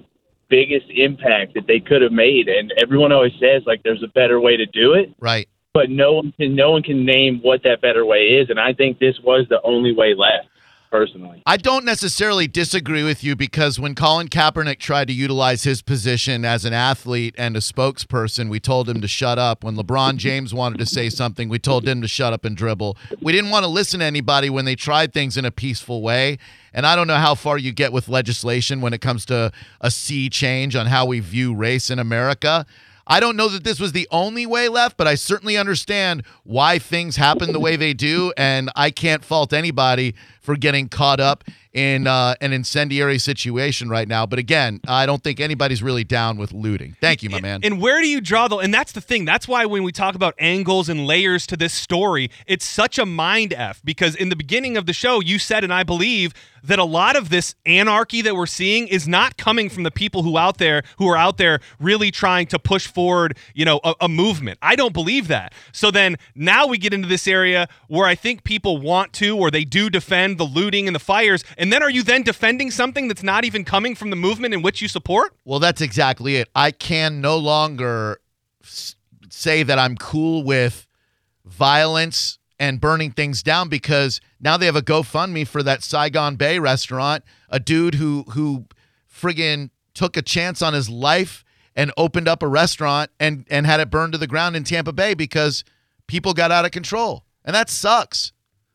biggest 0.48 0.86
impact 0.94 1.54
that 1.54 1.66
they 1.66 1.80
could 1.80 2.02
have 2.02 2.12
made. 2.12 2.46
And 2.46 2.72
everyone 2.80 3.10
always 3.10 3.32
says 3.40 3.62
like 3.66 3.82
there's 3.82 4.02
a 4.04 4.12
better 4.14 4.40
way 4.40 4.56
to 4.56 4.66
do 4.66 4.92
it, 4.94 5.12
Right. 5.18 5.48
But 5.74 5.90
no 5.90 6.12
one 6.12 6.32
can 6.32 6.54
no 6.54 6.70
one 6.70 6.82
can 6.82 7.04
name 7.04 7.40
what 7.42 7.62
that 7.64 7.80
better 7.80 8.04
way 8.04 8.40
is. 8.40 8.50
And 8.50 8.60
I 8.60 8.72
think 8.72 8.98
this 8.98 9.18
was 9.22 9.46
the 9.48 9.60
only 9.62 9.94
way 9.94 10.14
left, 10.14 10.48
personally. 10.90 11.42
I 11.46 11.56
don't 11.56 11.84
necessarily 11.84 12.46
disagree 12.46 13.02
with 13.02 13.24
you 13.24 13.34
because 13.34 13.80
when 13.80 13.94
Colin 13.94 14.28
Kaepernick 14.28 14.78
tried 14.78 15.08
to 15.08 15.14
utilize 15.14 15.64
his 15.64 15.80
position 15.80 16.44
as 16.44 16.66
an 16.66 16.74
athlete 16.74 17.34
and 17.38 17.56
a 17.56 17.60
spokesperson, 17.60 18.50
we 18.50 18.60
told 18.60 18.88
him 18.88 19.00
to 19.00 19.08
shut 19.08 19.38
up. 19.38 19.64
When 19.64 19.76
LeBron 19.76 20.18
James 20.18 20.52
wanted 20.52 20.78
to 20.78 20.86
say 20.86 21.08
something, 21.08 21.48
we 21.48 21.58
told 21.58 21.88
him 21.88 22.02
to 22.02 22.08
shut 22.08 22.34
up 22.34 22.44
and 22.44 22.54
dribble. 22.56 22.98
We 23.22 23.32
didn't 23.32 23.50
want 23.50 23.64
to 23.64 23.70
listen 23.70 24.00
to 24.00 24.06
anybody 24.06 24.50
when 24.50 24.66
they 24.66 24.76
tried 24.76 25.14
things 25.14 25.38
in 25.38 25.46
a 25.46 25.50
peaceful 25.50 26.02
way. 26.02 26.38
And 26.74 26.86
I 26.86 26.96
don't 26.96 27.06
know 27.06 27.16
how 27.16 27.34
far 27.34 27.56
you 27.58 27.72
get 27.72 27.92
with 27.92 28.08
legislation 28.08 28.80
when 28.80 28.92
it 28.92 29.00
comes 29.00 29.24
to 29.26 29.52
a 29.80 29.90
sea 29.90 30.28
change 30.28 30.76
on 30.76 30.86
how 30.86 31.06
we 31.06 31.20
view 31.20 31.54
race 31.54 31.90
in 31.90 31.98
America. 31.98 32.66
I 33.06 33.20
don't 33.20 33.36
know 33.36 33.48
that 33.48 33.64
this 33.64 33.80
was 33.80 33.92
the 33.92 34.08
only 34.10 34.46
way 34.46 34.68
left, 34.68 34.96
but 34.96 35.06
I 35.06 35.14
certainly 35.16 35.56
understand 35.56 36.24
why 36.44 36.78
things 36.78 37.16
happen 37.16 37.52
the 37.52 37.60
way 37.60 37.76
they 37.76 37.94
do, 37.94 38.32
and 38.36 38.70
I 38.76 38.90
can't 38.90 39.24
fault 39.24 39.52
anybody 39.52 40.14
for 40.42 40.56
getting 40.56 40.88
caught 40.88 41.20
up 41.20 41.44
in 41.72 42.06
uh, 42.06 42.34
an 42.40 42.52
incendiary 42.52 43.18
situation 43.18 43.88
right 43.88 44.06
now. 44.06 44.26
But 44.26 44.38
again, 44.38 44.80
I 44.86 45.06
don't 45.06 45.22
think 45.22 45.40
anybody's 45.40 45.82
really 45.82 46.04
down 46.04 46.36
with 46.36 46.52
looting. 46.52 46.96
Thank 47.00 47.22
you, 47.22 47.30
my 47.30 47.40
man. 47.40 47.60
And 47.62 47.80
where 47.80 48.00
do 48.00 48.08
you 48.08 48.20
draw 48.20 48.48
the? 48.48 48.56
And 48.56 48.74
that's 48.74 48.92
the 48.92 49.00
thing. 49.00 49.24
That's 49.24 49.48
why 49.48 49.64
when 49.64 49.82
we 49.82 49.92
talk 49.92 50.14
about 50.14 50.34
angles 50.38 50.88
and 50.88 51.06
layers 51.06 51.46
to 51.46 51.56
this 51.56 51.72
story, 51.72 52.30
it's 52.46 52.64
such 52.64 52.98
a 52.98 53.06
mind 53.06 53.52
f. 53.54 53.80
Because 53.84 54.14
in 54.14 54.28
the 54.28 54.36
beginning 54.36 54.76
of 54.76 54.86
the 54.86 54.92
show, 54.92 55.20
you 55.20 55.38
said, 55.38 55.64
and 55.64 55.72
I 55.72 55.82
believe 55.82 56.34
that 56.64 56.78
a 56.78 56.84
lot 56.84 57.16
of 57.16 57.28
this 57.28 57.54
anarchy 57.66 58.22
that 58.22 58.36
we're 58.36 58.46
seeing 58.46 58.86
is 58.86 59.08
not 59.08 59.36
coming 59.36 59.68
from 59.68 59.82
the 59.82 59.90
people 59.90 60.22
who 60.22 60.38
out 60.38 60.58
there 60.58 60.82
who 60.98 61.08
are 61.08 61.16
out 61.16 61.36
there 61.36 61.58
really 61.80 62.10
trying 62.10 62.46
to 62.46 62.58
push 62.58 62.86
forward, 62.86 63.36
you 63.54 63.64
know, 63.64 63.80
a, 63.82 63.94
a 64.02 64.08
movement. 64.08 64.58
I 64.62 64.76
don't 64.76 64.92
believe 64.92 65.28
that. 65.28 65.54
So 65.72 65.90
then 65.90 66.16
now 66.34 66.66
we 66.66 66.78
get 66.78 66.94
into 66.94 67.08
this 67.08 67.26
area 67.26 67.68
where 67.88 68.06
I 68.06 68.14
think 68.14 68.44
people 68.44 68.78
want 68.78 69.12
to, 69.14 69.36
or 69.36 69.50
they 69.50 69.64
do 69.64 69.90
defend 69.90 70.31
the 70.36 70.44
looting 70.44 70.86
and 70.86 70.94
the 70.94 71.00
fires. 71.00 71.44
And 71.56 71.72
then 71.72 71.82
are 71.82 71.90
you 71.90 72.02
then 72.02 72.22
defending 72.22 72.70
something 72.70 73.08
that's 73.08 73.22
not 73.22 73.44
even 73.44 73.64
coming 73.64 73.94
from 73.94 74.10
the 74.10 74.16
movement 74.16 74.54
in 74.54 74.62
which 74.62 74.82
you 74.82 74.88
support? 74.88 75.34
Well, 75.44 75.58
that's 75.58 75.80
exactly 75.80 76.36
it. 76.36 76.48
I 76.54 76.70
can 76.70 77.20
no 77.20 77.36
longer 77.36 78.20
say 79.30 79.62
that 79.62 79.78
I'm 79.78 79.96
cool 79.96 80.44
with 80.44 80.86
violence 81.44 82.38
and 82.58 82.80
burning 82.80 83.10
things 83.10 83.42
down 83.42 83.68
because 83.68 84.20
now 84.40 84.56
they 84.56 84.66
have 84.66 84.76
a 84.76 84.82
GoFundMe 84.82 85.46
for 85.46 85.62
that 85.62 85.82
Saigon 85.82 86.36
Bay 86.36 86.58
restaurant. 86.58 87.24
A 87.48 87.58
dude 87.58 87.96
who 87.96 88.24
who 88.30 88.66
friggin' 89.12 89.70
took 89.94 90.16
a 90.16 90.22
chance 90.22 90.62
on 90.62 90.72
his 90.72 90.88
life 90.88 91.44
and 91.74 91.90
opened 91.96 92.28
up 92.28 92.42
a 92.42 92.48
restaurant 92.48 93.10
and 93.18 93.46
and 93.50 93.66
had 93.66 93.80
it 93.80 93.90
burned 93.90 94.12
to 94.12 94.18
the 94.18 94.26
ground 94.26 94.56
in 94.56 94.64
Tampa 94.64 94.92
Bay 94.92 95.14
because 95.14 95.64
people 96.06 96.34
got 96.34 96.52
out 96.52 96.64
of 96.64 96.70
control, 96.70 97.24
and 97.44 97.54
that 97.54 97.68
sucks. 97.68 98.32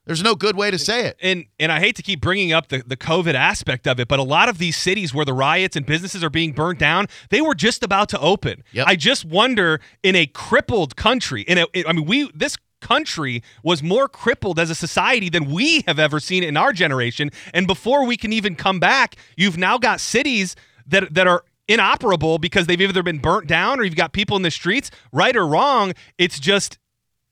There's 0.07 0.23
no 0.23 0.35
good 0.35 0.55
way 0.55 0.71
to 0.71 0.79
say 0.79 1.05
it. 1.05 1.17
and 1.21 1.45
and 1.59 1.71
I 1.71 1.79
hate 1.79 1.95
to 1.97 2.01
keep 2.01 2.21
bringing 2.21 2.53
up 2.53 2.69
the, 2.69 2.81
the 2.87 2.97
COVID 2.97 3.33
aspect 3.35 3.85
of 3.87 3.99
it, 3.99 4.07
but 4.07 4.19
a 4.19 4.23
lot 4.23 4.47
of 4.47 4.57
these 4.57 4.77
cities 4.77 5.13
where 5.13 5.25
the 5.25 5.33
riots 5.33 5.75
and 5.75 5.85
businesses 5.85 6.23
are 6.23 6.29
being 6.29 6.53
burnt 6.53 6.79
down, 6.79 7.07
they 7.29 7.41
were 7.41 7.53
just 7.53 7.83
about 7.83 8.07
to 8.09 8.19
open. 8.19 8.63
Yep. 8.71 8.87
I 8.87 8.95
just 8.95 9.25
wonder 9.25 9.81
in 10.03 10.15
a 10.15 10.25
crippled 10.25 10.95
country, 10.95 11.41
in 11.41 11.57
a, 11.57 11.65
I 11.85 11.91
mean, 11.91 12.05
we 12.05 12.31
this 12.33 12.57
country 12.79 13.43
was 13.63 13.83
more 13.83 14.07
crippled 14.07 14.59
as 14.59 14.69
a 14.69 14.75
society 14.75 15.29
than 15.29 15.51
we 15.51 15.83
have 15.87 15.99
ever 15.99 16.19
seen 16.19 16.43
in 16.43 16.55
our 16.55 16.71
generation. 16.71 17.29
And 17.53 17.67
before 17.67 18.05
we 18.05 18.15
can 18.15 18.31
even 18.31 18.55
come 18.55 18.79
back, 18.79 19.17
you've 19.35 19.57
now 19.57 19.77
got 19.77 19.99
cities 19.99 20.55
that 20.87 21.13
that 21.13 21.27
are 21.27 21.43
inoperable 21.67 22.37
because 22.37 22.65
they've 22.65 22.79
either 22.79 23.03
been 23.03 23.19
burnt 23.19 23.47
down 23.47 23.77
or 23.77 23.83
you've 23.83 23.95
got 23.95 24.13
people 24.13 24.37
in 24.37 24.43
the 24.43 24.51
streets, 24.51 24.89
right 25.11 25.35
or 25.35 25.45
wrong. 25.45 25.93
It's 26.17 26.39
just 26.39 26.77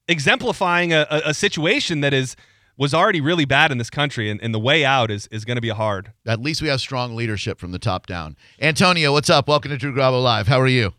exemplifying 0.10 0.94
a, 0.94 1.08
a, 1.10 1.22
a 1.30 1.34
situation 1.34 2.02
that 2.02 2.14
is 2.14 2.36
was 2.78 2.94
already 2.94 3.22
really 3.22 3.46
bad 3.46 3.72
in 3.72 3.78
this 3.78 3.90
country, 3.90 4.30
and, 4.30 4.42
and 4.42 4.54
the 4.54 4.60
way 4.60 4.84
out 4.84 5.12
is 5.12 5.28
is 5.28 5.46
going 5.46 5.56
to 5.56 5.62
be 5.62 5.70
hard. 5.70 6.12
At 6.26 6.42
least 6.42 6.62
we 6.62 6.68
have 6.68 6.80
strong 6.82 7.16
leadership 7.16 7.60
from 7.60 7.72
the 7.72 7.80
top 7.80 8.06
down. 8.06 8.36
Antonio, 8.60 9.14
what's 9.14 9.30
up? 9.30 9.48
Welcome 9.48 9.72
to 9.72 9.78
Drew 9.78 9.94
Garabo 9.94 10.22
Live. 10.22 10.48
How 10.48 10.60
are 10.60 10.68
you? 10.68 10.94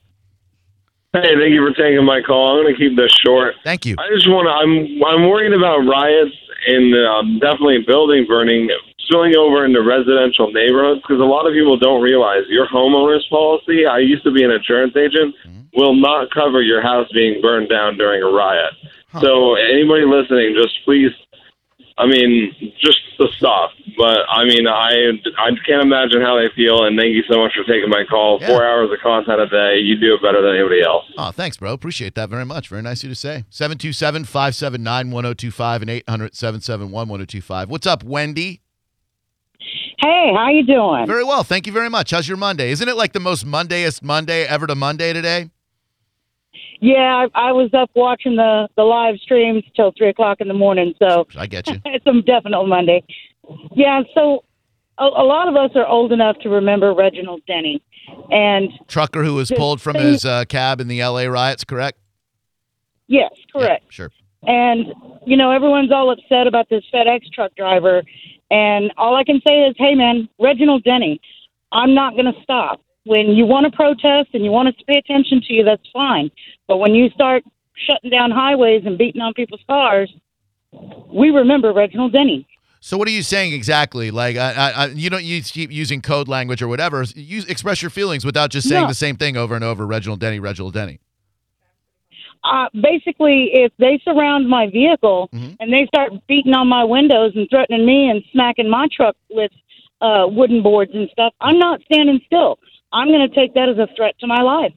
Hey, 1.12 1.32
thank 1.40 1.52
you 1.52 1.64
for 1.64 1.72
taking 1.72 2.04
my 2.04 2.20
call. 2.20 2.58
I'm 2.58 2.64
going 2.64 2.74
to 2.74 2.78
keep 2.78 2.96
this 2.96 3.12
short. 3.24 3.54
Thank 3.64 3.86
you. 3.86 3.96
I 3.98 4.08
just 4.14 4.28
want 4.28 4.46
to. 4.48 4.52
I'm 4.52 5.00
I'm 5.04 5.28
worried 5.28 5.52
about 5.52 5.78
riots 5.86 6.36
and 6.66 6.92
um, 7.06 7.38
definitely 7.38 7.84
building 7.86 8.26
burning 8.28 8.68
spilling 9.06 9.36
over 9.36 9.64
into 9.64 9.80
residential 9.82 10.50
neighborhoods 10.50 11.00
because 11.02 11.20
a 11.20 11.24
lot 11.24 11.46
of 11.46 11.52
people 11.54 11.78
don't 11.78 12.02
realize 12.02 12.42
your 12.48 12.66
homeowner's 12.66 13.24
policy. 13.30 13.86
I 13.86 13.98
used 13.98 14.24
to 14.24 14.32
be 14.32 14.42
an 14.42 14.50
insurance 14.50 14.96
agent. 14.96 15.34
Mm-hmm. 15.46 15.60
Will 15.74 15.94
not 15.94 16.32
cover 16.32 16.60
your 16.62 16.82
house 16.82 17.06
being 17.12 17.40
burned 17.40 17.68
down 17.68 17.96
during 17.98 18.22
a 18.22 18.26
riot. 18.26 18.72
So 19.20 19.54
anybody 19.54 20.04
listening, 20.04 20.54
just 20.60 20.74
please. 20.84 21.12
I 21.98 22.06
mean, 22.06 22.54
just 22.78 22.98
the 23.18 23.28
stuff. 23.38 23.70
But 23.96 24.18
I 24.28 24.44
mean, 24.44 24.66
I 24.66 25.12
I 25.38 25.50
can't 25.66 25.82
imagine 25.82 26.20
how 26.20 26.36
they 26.36 26.48
feel. 26.54 26.84
And 26.84 26.98
thank 26.98 27.14
you 27.14 27.22
so 27.30 27.38
much 27.38 27.52
for 27.54 27.64
taking 27.64 27.88
my 27.88 28.04
call. 28.08 28.38
Yeah. 28.40 28.48
Four 28.48 28.66
hours 28.66 28.90
of 28.92 28.98
content 29.02 29.40
a 29.40 29.46
day. 29.48 29.78
You 29.78 29.96
do 29.98 30.14
it 30.14 30.22
better 30.22 30.42
than 30.42 30.54
anybody 30.56 30.82
else. 30.82 31.04
Oh, 31.16 31.30
thanks, 31.30 31.56
bro. 31.56 31.72
Appreciate 31.72 32.14
that 32.14 32.28
very 32.28 32.44
much. 32.44 32.68
Very 32.68 32.82
nice 32.82 33.00
of 33.00 33.04
you 33.04 33.08
to 33.10 33.14
say. 33.14 33.44
727 33.48 34.24
579 34.24 35.10
1025 35.10 35.82
and 35.82 35.90
800 35.90 36.34
771 36.34 36.90
1025. 37.08 37.70
What's 37.70 37.86
up, 37.86 38.04
Wendy? 38.04 38.60
Hey, 39.98 40.30
how 40.36 40.50
you 40.50 40.66
doing? 40.66 41.06
Very 41.06 41.24
well. 41.24 41.42
Thank 41.42 41.66
you 41.66 41.72
very 41.72 41.88
much. 41.88 42.10
How's 42.10 42.28
your 42.28 42.36
Monday? 42.36 42.70
Isn't 42.70 42.88
it 42.88 42.96
like 42.96 43.14
the 43.14 43.20
most 43.20 43.46
Mondayest 43.46 44.02
Monday 44.02 44.44
ever 44.44 44.66
to 44.66 44.74
Monday 44.74 45.14
today? 45.14 45.50
Yeah, 46.80 47.26
I, 47.34 47.48
I 47.48 47.52
was 47.52 47.70
up 47.74 47.90
watching 47.94 48.36
the 48.36 48.68
the 48.76 48.82
live 48.82 49.16
streams 49.16 49.64
till 49.74 49.92
three 49.96 50.08
o'clock 50.08 50.40
in 50.40 50.48
the 50.48 50.54
morning, 50.54 50.94
so 50.98 51.26
I 51.36 51.46
get 51.46 51.66
you. 51.68 51.80
it's 51.84 52.06
a 52.06 52.22
definite 52.22 52.64
Monday. 52.64 53.02
Yeah, 53.74 54.02
so 54.14 54.44
a, 54.98 55.04
a 55.04 55.24
lot 55.24 55.48
of 55.48 55.56
us 55.56 55.70
are 55.74 55.86
old 55.86 56.12
enough 56.12 56.38
to 56.40 56.48
remember 56.48 56.92
Reginald 56.92 57.42
Denny, 57.46 57.82
and 58.30 58.70
Trucker 58.88 59.24
who 59.24 59.34
was 59.34 59.50
pulled 59.50 59.80
from 59.80 59.94
thing- 59.94 60.06
his 60.06 60.24
uh, 60.24 60.44
cab 60.48 60.80
in 60.80 60.88
the 60.88 61.02
LA 61.02 61.22
riots, 61.24 61.64
correct? 61.64 61.98
yes, 63.06 63.30
correct. 63.52 63.84
Yeah, 63.86 63.90
sure. 63.90 64.10
And 64.42 64.86
you 65.26 65.36
know, 65.36 65.50
everyone's 65.50 65.92
all 65.92 66.10
upset 66.10 66.46
about 66.46 66.68
this 66.68 66.84
FedEx 66.92 67.32
truck 67.32 67.54
driver, 67.56 68.02
and 68.50 68.92
all 68.96 69.16
I 69.16 69.24
can 69.24 69.40
say 69.46 69.62
is, 69.62 69.74
hey, 69.78 69.94
man, 69.94 70.28
Reginald 70.38 70.84
Denny, 70.84 71.20
I'm 71.72 71.94
not 71.94 72.12
going 72.12 72.26
to 72.26 72.42
stop. 72.42 72.80
When 73.04 73.30
you 73.30 73.46
want 73.46 73.70
to 73.70 73.76
protest 73.76 74.30
and 74.34 74.44
you 74.44 74.50
want 74.50 74.68
us 74.68 74.74
to 74.78 74.84
pay 74.84 74.98
attention 74.98 75.40
to 75.46 75.52
you, 75.52 75.64
that's 75.64 75.86
fine. 75.92 76.30
But 76.68 76.78
when 76.78 76.94
you 76.94 77.10
start 77.10 77.44
shutting 77.86 78.10
down 78.10 78.30
highways 78.30 78.82
and 78.86 78.98
beating 78.98 79.20
on 79.20 79.34
people's 79.34 79.60
cars, 79.68 80.12
we 81.12 81.30
remember 81.30 81.72
Reginald 81.72 82.12
Denny. 82.12 82.46
So 82.80 82.96
what 82.96 83.08
are 83.08 83.12
you 83.12 83.22
saying 83.22 83.52
exactly? 83.52 84.10
Like, 84.10 84.36
I, 84.36 84.70
I, 84.70 84.86
you 84.86 85.10
don't 85.10 85.24
use, 85.24 85.50
keep 85.50 85.72
using 85.72 86.00
code 86.02 86.28
language 86.28 86.62
or 86.62 86.68
whatever. 86.68 87.02
Use 87.14 87.44
express 87.46 87.82
your 87.82 87.90
feelings 87.90 88.24
without 88.24 88.50
just 88.50 88.68
saying 88.68 88.82
No. 88.82 88.88
the 88.88 88.94
same 88.94 89.16
thing 89.16 89.36
over 89.36 89.54
and 89.54 89.64
over. 89.64 89.86
Reginald 89.86 90.20
Denny, 90.20 90.38
Reginald 90.38 90.74
Denny. 90.74 91.00
Uh, 92.44 92.66
basically, 92.80 93.50
if 93.54 93.72
they 93.78 94.00
surround 94.04 94.48
my 94.48 94.68
vehicle 94.68 95.28
Mhm. 95.34 95.56
and 95.58 95.72
they 95.72 95.86
start 95.86 96.12
beating 96.28 96.54
on 96.54 96.68
my 96.68 96.84
windows 96.84 97.32
and 97.34 97.48
threatening 97.50 97.84
me 97.84 98.08
and 98.08 98.22
smacking 98.30 98.68
my 98.68 98.86
truck 98.94 99.16
with 99.30 99.50
uh, 100.02 100.26
wooden 100.30 100.62
boards 100.62 100.92
and 100.94 101.08
stuff, 101.10 101.32
I'm 101.40 101.58
not 101.58 101.80
standing 101.90 102.20
still. 102.26 102.58
I'm 102.92 103.08
going 103.08 103.28
to 103.28 103.34
take 103.34 103.54
that 103.54 103.68
as 103.68 103.78
a 103.78 103.88
threat 103.96 104.14
to 104.20 104.26
my 104.26 104.42
life. 104.42 104.72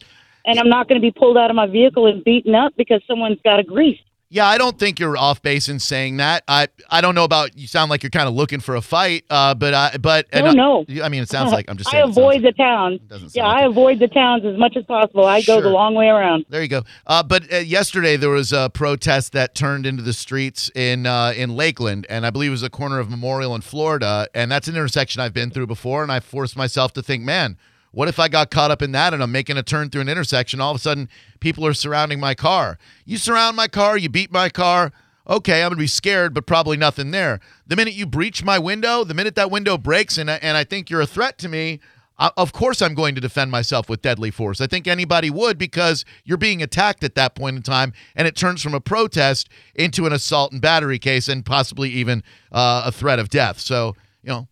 And 0.49 0.59
I'm 0.59 0.69
not 0.69 0.87
going 0.87 0.99
to 0.99 1.05
be 1.05 1.11
pulled 1.11 1.37
out 1.37 1.49
of 1.49 1.55
my 1.55 1.67
vehicle 1.67 2.07
and 2.07 2.23
beaten 2.23 2.55
up 2.55 2.73
because 2.77 3.01
someone's 3.07 3.39
got 3.43 3.59
a 3.59 3.63
grease. 3.63 3.99
Yeah, 4.31 4.45
I 4.45 4.59
don't 4.59 4.77
think 4.77 4.99
you're 4.99 5.17
off 5.17 5.41
base 5.41 5.69
in 5.69 5.79
saying 5.79 6.17
that. 6.17 6.43
I 6.47 6.67
I 6.91 7.01
don't 7.01 7.15
know 7.15 7.23
about 7.23 7.57
you. 7.57 7.65
Sound 7.65 7.89
like 7.89 8.03
you're 8.03 8.11
kind 8.11 8.27
of 8.27 8.35
looking 8.35 8.59
for 8.59 8.75
a 8.75 8.81
fight. 8.81 9.25
Uh, 9.27 9.55
but 9.55 9.73
I 9.73 9.97
but 9.99 10.27
I- 10.31 10.41
No, 10.53 10.85
I 11.03 11.09
mean, 11.09 11.23
it 11.23 11.29
sounds 11.29 11.51
like 11.51 11.65
I'm 11.67 11.77
just. 11.77 11.89
I 11.89 11.93
Saying 11.93 12.03
sounds 12.03 12.17
avoid 12.19 12.43
like- 12.43 12.55
the 12.55 12.63
towns. 12.63 12.99
Yeah, 13.33 13.47
like 13.47 13.57
I 13.61 13.65
it. 13.65 13.69
avoid 13.69 13.97
the 13.97 14.07
towns 14.07 14.45
as 14.45 14.55
much 14.55 14.77
as 14.77 14.83
possible. 14.85 15.25
I 15.25 15.41
go 15.41 15.61
the 15.61 15.69
long 15.71 15.95
way 15.95 16.09
around. 16.09 16.45
There 16.47 16.61
you 16.61 16.67
go. 16.67 16.83
Uh, 17.07 17.23
but 17.23 17.51
uh, 17.51 17.57
yesterday 17.57 18.17
there 18.17 18.29
was 18.29 18.53
a 18.53 18.69
protest 18.71 19.31
that 19.33 19.55
turned 19.55 19.87
into 19.87 20.03
the 20.03 20.13
streets 20.13 20.69
in 20.75 21.07
uh, 21.07 21.33
in 21.35 21.55
Lakeland, 21.55 22.05
and 22.07 22.23
I 22.23 22.29
believe 22.29 22.49
it 22.49 22.51
was 22.51 22.61
a 22.61 22.69
corner 22.69 22.99
of 22.99 23.09
Memorial 23.09 23.55
in 23.55 23.61
Florida, 23.61 24.27
and 24.35 24.51
that's 24.51 24.67
an 24.67 24.75
intersection 24.75 25.21
I've 25.23 25.33
been 25.33 25.49
through 25.49 25.65
before, 25.65 26.03
and 26.03 26.11
I 26.11 26.19
forced 26.19 26.55
myself 26.55 26.93
to 26.93 27.01
think, 27.01 27.23
man, 27.23 27.57
what 27.91 28.07
if 28.07 28.19
I 28.19 28.27
got 28.27 28.51
caught 28.51 28.71
up 28.71 28.81
in 28.81 28.91
that 28.91 29.13
and 29.13 29.23
I'm 29.23 29.31
making 29.31 29.57
a 29.57 29.63
turn 29.63 29.89
through 29.89 30.01
an 30.01 30.09
intersection? 30.09 30.61
All 30.61 30.71
of 30.71 30.77
a 30.77 30.79
sudden, 30.79 31.09
people 31.39 31.65
are 31.65 31.73
surrounding 31.73 32.19
my 32.19 32.35
car. 32.35 32.77
You 33.05 33.17
surround 33.17 33.55
my 33.55 33.67
car, 33.67 33.97
you 33.97 34.09
beat 34.09 34.31
my 34.31 34.49
car. 34.49 34.91
Okay, 35.27 35.61
I'm 35.63 35.69
gonna 35.69 35.79
be 35.79 35.87
scared, 35.87 36.33
but 36.33 36.45
probably 36.45 36.77
nothing 36.77 37.11
there. 37.11 37.39
The 37.67 37.75
minute 37.75 37.93
you 37.93 38.05
breach 38.05 38.43
my 38.43 38.57
window, 38.57 39.03
the 39.03 39.13
minute 39.13 39.35
that 39.35 39.51
window 39.51 39.77
breaks, 39.77 40.17
and 40.17 40.29
I, 40.29 40.35
and 40.41 40.57
I 40.57 40.63
think 40.63 40.89
you're 40.89 41.01
a 41.01 41.07
threat 41.07 41.37
to 41.39 41.49
me, 41.49 41.79
I, 42.17 42.31
of 42.35 42.51
course 42.51 42.81
I'm 42.81 42.95
going 42.95 43.15
to 43.15 43.21
defend 43.21 43.51
myself 43.51 43.89
with 43.89 44.01
deadly 44.01 44.31
force. 44.31 44.59
I 44.59 44.67
think 44.67 44.87
anybody 44.87 45.29
would 45.29 45.57
because 45.57 46.03
you're 46.25 46.37
being 46.37 46.61
attacked 46.61 47.03
at 47.03 47.15
that 47.15 47.35
point 47.35 47.57
in 47.57 47.61
time, 47.63 47.93
and 48.15 48.27
it 48.27 48.35
turns 48.35 48.61
from 48.61 48.73
a 48.73 48.81
protest 48.81 49.49
into 49.75 50.05
an 50.05 50.13
assault 50.13 50.51
and 50.51 50.61
battery 50.61 50.99
case, 50.99 51.27
and 51.27 51.45
possibly 51.45 51.89
even 51.89 52.23
uh, 52.51 52.83
a 52.85 52.91
threat 52.91 53.19
of 53.19 53.29
death. 53.29 53.59
So 53.59 53.95
you 54.23 54.29
know, 54.29 54.47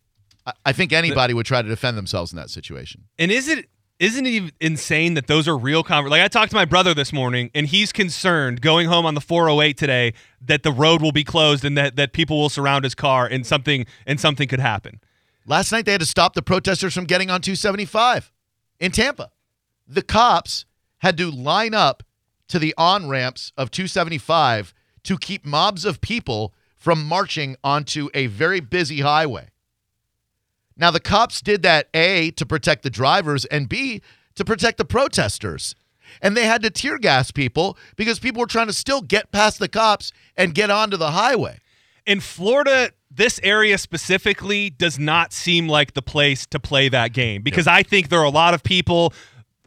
I, 0.64 0.72
think 0.72 0.92
anybody 0.92 1.34
would 1.34 1.46
try 1.46 1.62
to 1.62 1.68
defend 1.68 1.96
themselves 1.96 2.32
in 2.32 2.36
that 2.36 2.50
situation. 2.50 3.04
And 3.18 3.30
is 3.30 3.48
it 3.48 3.68
isn't 3.98 4.26
it 4.26 4.54
insane 4.60 5.14
that 5.14 5.26
those 5.26 5.48
are 5.48 5.58
real 5.58 5.82
conver- 5.82 6.08
like 6.08 6.22
I 6.22 6.28
talked 6.28 6.50
to 6.50 6.56
my 6.56 6.64
brother 6.64 6.94
this 6.94 7.12
morning 7.12 7.50
and 7.54 7.66
he's 7.66 7.92
concerned 7.92 8.60
going 8.60 8.86
home 8.86 9.04
on 9.04 9.14
the 9.14 9.20
408 9.20 9.76
today 9.76 10.14
that 10.40 10.62
the 10.62 10.70
road 10.70 11.02
will 11.02 11.12
be 11.12 11.24
closed 11.24 11.64
and 11.64 11.76
that, 11.76 11.96
that 11.96 12.12
people 12.12 12.38
will 12.38 12.48
surround 12.48 12.84
his 12.84 12.94
car 12.94 13.26
and 13.26 13.44
something 13.44 13.86
and 14.06 14.20
something 14.20 14.46
could 14.46 14.60
happen. 14.60 15.00
Last 15.46 15.72
night 15.72 15.84
they 15.84 15.92
had 15.92 16.00
to 16.00 16.06
stop 16.06 16.34
the 16.34 16.42
protesters 16.42 16.94
from 16.94 17.06
getting 17.06 17.28
on 17.28 17.40
275 17.40 18.30
in 18.78 18.92
Tampa. 18.92 19.30
The 19.86 20.02
cops 20.02 20.64
had 20.98 21.16
to 21.16 21.30
line 21.30 21.74
up 21.74 22.04
to 22.48 22.58
the 22.58 22.74
on 22.78 23.08
ramps 23.08 23.52
of 23.56 23.70
275 23.70 24.74
to 25.04 25.18
keep 25.18 25.44
mobs 25.44 25.84
of 25.84 26.00
people 26.00 26.54
from 26.76 27.04
marching 27.04 27.56
onto 27.64 28.08
a 28.14 28.26
very 28.26 28.60
busy 28.60 29.00
highway. 29.00 29.48
Now, 30.78 30.90
the 30.90 31.00
cops 31.00 31.40
did 31.42 31.62
that 31.62 31.88
A, 31.92 32.30
to 32.32 32.46
protect 32.46 32.84
the 32.84 32.90
drivers, 32.90 33.44
and 33.46 33.68
B, 33.68 34.00
to 34.36 34.44
protect 34.44 34.78
the 34.78 34.84
protesters. 34.84 35.74
And 36.22 36.36
they 36.36 36.46
had 36.46 36.62
to 36.62 36.70
tear 36.70 36.98
gas 36.98 37.30
people 37.30 37.76
because 37.96 38.18
people 38.18 38.40
were 38.40 38.46
trying 38.46 38.68
to 38.68 38.72
still 38.72 39.02
get 39.02 39.30
past 39.32 39.58
the 39.58 39.68
cops 39.68 40.12
and 40.36 40.54
get 40.54 40.70
onto 40.70 40.96
the 40.96 41.10
highway. 41.10 41.58
In 42.06 42.20
Florida, 42.20 42.92
this 43.10 43.40
area 43.42 43.76
specifically 43.76 44.70
does 44.70 44.98
not 44.98 45.32
seem 45.32 45.68
like 45.68 45.94
the 45.94 46.02
place 46.02 46.46
to 46.46 46.60
play 46.60 46.88
that 46.88 47.12
game 47.12 47.42
because 47.42 47.66
I 47.66 47.82
think 47.82 48.08
there 48.08 48.20
are 48.20 48.24
a 48.24 48.30
lot 48.30 48.54
of 48.54 48.62
people 48.62 49.12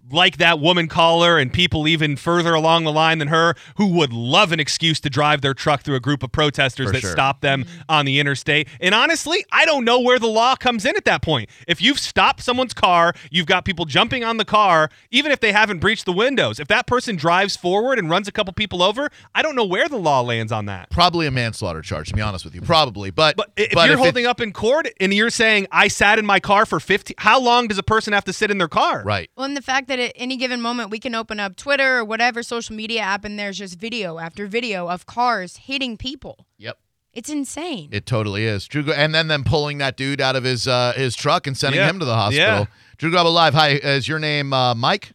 like 0.10 0.38
that 0.38 0.60
woman 0.60 0.88
caller 0.88 1.38
and 1.38 1.52
people 1.54 1.88
even 1.88 2.16
further 2.16 2.54
along 2.54 2.84
the 2.84 2.92
line 2.92 3.18
than 3.20 3.28
her 3.28 3.56
who 3.78 3.88
would 3.88 4.12
love 4.12 4.52
an 4.52 4.60
excuse 4.60 5.00
to 5.02 5.10
drive 5.10 5.42
their 5.42 5.54
truck 5.54 5.82
through 5.84 5.96
a 5.96 6.00
group 6.00 6.24
of 6.24 6.32
protesters 6.32 6.88
For 6.88 6.94
that 6.94 7.02
sure. 7.02 7.12
stop 7.12 7.42
them 7.42 7.64
mm-hmm. 7.64 7.82
on 7.90 8.06
the 8.06 8.20
interstate. 8.20 8.68
And 8.80 8.94
honestly, 8.96 9.46
I 9.52 9.66
don't 9.66 9.86
know 9.86 10.00
where 10.00 10.20
the 10.20 10.28
law 10.28 10.56
comes 10.56 10.86
in 10.86 10.96
at 10.96 11.06
that 11.06 11.22
point. 11.22 11.50
If 11.68 11.82
you've 11.82 12.00
stopped 12.00 12.42
someone's 12.42 12.74
car, 12.74 13.14
you've 13.30 13.46
got 13.46 13.66
people 13.66 13.86
jumping 13.86 14.24
on 14.24 14.38
the 14.38 14.46
car, 14.46 14.90
even 15.12 15.32
if 15.32 15.40
they 15.40 15.52
haven't 15.52 15.80
breached 15.80 16.06
the 16.06 16.14
windows. 16.14 16.60
If 16.60 16.68
that 16.70 16.88
person 16.88 17.16
drives 17.16 17.56
forward 17.56 18.00
and 18.00 18.10
runs 18.10 18.28
a 18.28 18.32
couple 18.32 18.54
people 18.54 18.82
over, 18.84 19.10
I 19.36 19.42
don't 19.42 19.56
know 19.56 19.66
where 19.66 19.88
the 19.88 19.98
law 19.98 20.22
lands 20.22 20.52
on 20.52 20.66
that. 20.66 20.90
Probably 20.90 21.28
a 21.28 21.32
manslaughter 21.32 21.82
charge, 21.82 22.10
to 22.10 22.16
be 22.16 22.22
honest 22.22 22.46
with 22.46 22.56
you. 22.56 22.62
Probably. 22.62 23.12
But, 23.12 23.38
But 23.38 23.52
if 23.56 23.72
but 23.74 23.86
you're 23.90 23.98
it- 23.98 24.02
holding 24.02 24.26
up 24.26 24.42
in 24.42 24.52
court 24.52 24.88
and 25.00 25.14
you're 25.14 25.30
saying 25.30 25.68
I 25.72 25.88
sat 25.88 26.20
in 26.20 26.26
my 26.26 26.40
car 26.40 26.66
for 26.66 26.80
50 26.80 27.16
how 27.18 27.40
long 27.40 27.68
does 27.68 27.78
a 27.78 27.84
person 27.84 28.14
have 28.14 28.24
to 28.26 28.34
sit 28.34 28.52
in 28.52 28.58
their 28.58 28.68
car? 28.68 29.04
Right. 29.04 29.30
Well, 29.36 29.46
and 29.46 29.56
the 29.56 29.62
fact 29.62 29.88
that 29.92 30.00
at 30.00 30.14
any 30.16 30.38
given 30.38 30.62
moment 30.62 30.90
we 30.90 31.00
can 31.00 31.14
open 31.14 31.38
up 31.38 31.58
Twitter 31.58 31.98
or 31.98 32.06
whatever 32.06 32.42
social 32.44 32.74
media 32.74 33.02
app 33.02 33.26
and 33.26 33.38
there's 33.38 33.58
just 33.58 33.78
video 33.78 34.20
after 34.20 34.48
video 34.48 34.88
of 34.88 35.06
cars 35.06 35.58
hitting 35.58 35.98
people. 35.98 36.46
Yep. 36.58 36.78
It's 37.14 37.30
insane. 37.30 37.90
It 37.92 38.06
totally 38.06 38.46
is. 38.46 38.68
Drew, 38.68 38.90
and 38.94 39.14
then 39.14 39.28
them 39.28 39.44
pulling 39.44 39.80
that 39.80 39.98
dude 39.98 40.22
out 40.22 40.38
of 40.38 40.46
his 40.46 40.66
uh, 40.66 40.94
his 40.96 41.14
truck 41.14 41.46
and 41.46 41.58
sending 41.58 41.82
Yeah. 41.82 41.90
him 41.90 42.00
to 42.00 42.06
the 42.06 42.16
hospital. 42.16 42.60
Yeah. 42.60 42.66
Drew 42.98 43.12
Garabo 43.12 43.34
Live. 43.34 43.54
Hi, 43.54 43.72
is 43.72 44.08
your 44.08 44.18
name 44.20 44.54
uh, 44.54 44.74
Mike? 44.76 45.12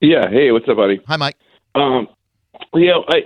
Yeah. 0.00 0.30
Hey, 0.30 0.52
what's 0.52 0.68
up, 0.68 0.76
buddy? 0.76 1.00
Hi, 1.08 1.16
Mike. 1.16 1.36
Um, 1.74 2.06
you 2.74 2.86
know, 2.86 3.04
I, 3.08 3.22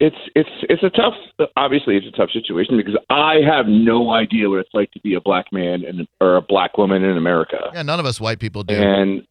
it's 0.00 0.16
it's 0.34 0.48
it's 0.62 0.82
a 0.82 0.90
tough. 0.90 1.14
Obviously, 1.56 1.96
it's 1.96 2.06
a 2.06 2.10
tough 2.10 2.30
situation 2.30 2.76
because 2.76 2.96
I 3.08 3.36
have 3.46 3.66
no 3.66 4.10
idea 4.10 4.48
what 4.48 4.58
it's 4.58 4.74
like 4.74 4.90
to 4.92 5.00
be 5.00 5.14
a 5.14 5.20
black 5.20 5.46
man 5.52 5.84
and 5.84 6.06
or 6.20 6.36
a 6.36 6.42
black 6.42 6.76
woman 6.76 7.02
in 7.02 7.16
America. 7.16 7.70
Yeah, 7.72 7.82
none 7.82 8.00
of 8.00 8.06
us 8.06 8.20
white 8.20 8.38
people 8.38 8.62
do. 8.62 8.74
And 8.74 9.26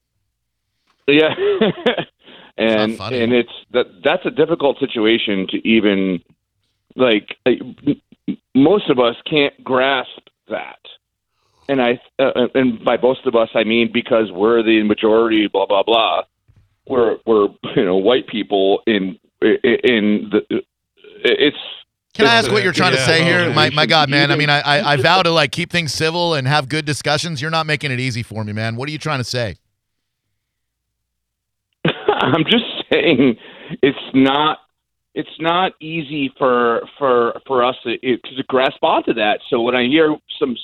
yeah, 1.07 1.33
and 2.57 2.97
funny. 2.97 3.21
and 3.21 3.33
it's 3.33 3.51
that 3.71 3.85
that's 4.03 4.25
a 4.25 4.31
difficult 4.31 4.79
situation 4.79 5.47
to 5.49 5.67
even 5.67 6.21
like. 6.95 7.35
like, 7.45 7.59
Most 8.55 8.89
of 8.89 8.99
us 8.99 9.15
can't 9.29 9.53
grasp 9.63 10.29
that. 10.49 10.79
And 11.67 11.81
I, 11.81 11.99
uh, 12.19 12.47
and 12.53 12.83
by 12.83 12.97
most 12.97 13.25
of 13.25 13.35
us, 13.35 13.49
I 13.55 13.63
mean 13.63 13.91
because 13.91 14.31
we're 14.31 14.63
the 14.63 14.83
majority. 14.83 15.47
Blah 15.47 15.65
blah 15.67 15.83
blah. 15.83 16.23
We're 16.87 17.17
we're 17.25 17.49
you 17.75 17.85
know 17.85 17.97
white 17.97 18.27
people 18.27 18.81
in 18.87 19.19
in 19.41 20.31
the. 20.31 20.61
It's 21.23 21.57
Can 22.13 22.27
I 22.27 22.35
ask 22.35 22.51
what 22.51 22.63
you're 22.63 22.73
trying 22.73 22.93
to 22.93 23.01
say 23.01 23.23
here? 23.23 23.39
Oh, 23.49 23.53
My, 23.53 23.69
my 23.71 23.85
God, 23.85 24.09
man. 24.09 24.31
I 24.31 24.35
mean, 24.35 24.49
I, 24.49 24.59
I, 24.61 24.93
I 24.93 24.95
vow 24.97 25.21
to 25.23 25.31
like 25.31 25.51
keep 25.51 25.71
things 25.71 25.93
civil 25.93 26.33
and 26.33 26.47
have 26.47 26.69
good 26.69 26.85
discussions. 26.85 27.41
You're 27.41 27.51
not 27.51 27.65
making 27.65 27.91
it 27.91 27.99
easy 27.99 28.23
for 28.23 28.43
me, 28.43 28.53
man. 28.53 28.75
What 28.75 28.87
are 28.87 28.91
you 28.91 28.99
trying 28.99 29.19
to 29.19 29.23
say? 29.23 29.57
I'm 31.85 32.43
just 32.45 32.65
saying 32.91 33.37
it's 33.81 33.97
not 34.13 34.59
it's 35.13 35.29
not 35.39 35.73
easy 35.81 36.31
for 36.37 36.81
for 36.97 37.39
for 37.47 37.63
us 37.63 37.75
to, 37.83 37.93
it, 38.01 38.21
to 38.23 38.43
grasp 38.43 38.83
onto 38.83 39.13
that. 39.13 39.39
So 39.49 39.61
when 39.61 39.75
I 39.75 39.85
hear 39.85 40.15
some 40.39 40.55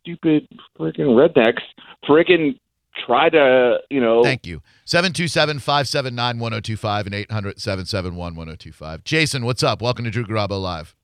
stupid 0.00 0.48
freaking 0.78 1.14
rednecks 1.14 1.62
freaking 2.08 2.58
try 3.06 3.28
to 3.30 3.78
you 3.90 4.00
know 4.00 4.22
Thank 4.22 4.46
you. 4.46 4.62
727 4.84 5.58
579 5.58 6.38
1025 6.38 7.06
and 7.06 7.14
800 7.14 7.60
771 7.60 8.34
1025. 8.34 9.04
Jason, 9.04 9.44
what's 9.44 9.62
up? 9.62 9.80
Welcome 9.82 10.04
to 10.04 10.10
Drew 10.10 10.24
Garabo 10.24 10.60
Live. 10.60 10.94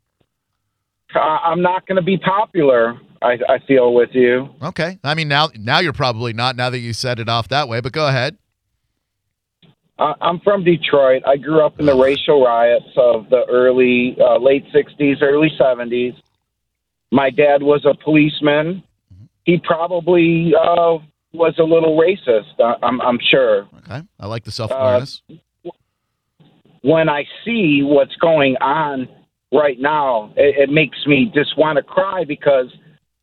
I- 1.14 1.40
I'm 1.44 1.62
not 1.62 1.87
going 1.87 1.96
to 1.96 2.03
be 2.03 2.18
popular. 2.18 2.98
I, 3.22 3.38
I 3.48 3.59
feel 3.66 3.92
with 3.92 4.11
you. 4.14 4.48
Okay. 4.62 4.98
I 5.05 5.14
mean, 5.14 5.29
now 5.29 5.48
now 5.59 5.81
you're 5.81 5.92
probably 5.92 6.33
not 6.33 6.57
now 6.57 6.70
that 6.70 6.79
you 6.79 6.92
set 6.92 7.18
it 7.18 7.29
off 7.29 7.48
that 7.48 7.68
way, 7.68 7.81
but 7.81 7.92
go 7.92 8.07
ahead. 8.09 8.37
I- 9.98 10.14
I'm 10.20 10.40
from 10.40 10.64
Detroit. 10.64 11.22
I 11.26 11.37
grew 11.37 11.61
up 11.64 11.79
in 11.79 11.87
the 11.87 11.94
racial 11.94 12.42
riots 12.42 12.87
of 12.96 13.29
the 13.29 13.44
early, 13.50 14.16
uh, 14.18 14.38
late 14.38 14.64
'60s, 14.72 15.20
early 15.20 15.50
'70s. 15.61 16.14
My 17.12 17.29
dad 17.29 17.62
was 17.62 17.85
a 17.85 17.94
policeman. 18.03 18.83
He 19.44 19.59
probably 19.59 20.55
uh, 20.55 20.98
was 21.33 21.55
a 21.59 21.62
little 21.62 21.97
racist. 21.97 22.59
I- 22.61 22.77
I'm, 22.87 23.01
I'm 23.01 23.19
sure. 23.31 23.69
Okay. 23.79 24.03
I 24.19 24.27
like 24.27 24.45
the 24.45 24.51
self 24.53 24.71
awareness. 24.71 25.23
Uh, 25.31 25.71
when 26.83 27.09
I 27.09 27.25
see 27.45 27.83
what's 27.83 28.14
going 28.16 28.57
on 28.61 29.09
right 29.53 29.79
now, 29.79 30.33
it, 30.37 30.69
it 30.69 30.73
makes 30.73 30.99
me 31.07 31.31
just 31.35 31.57
want 31.59 31.77
to 31.77 31.83
cry 31.83 32.25
because 32.27 32.66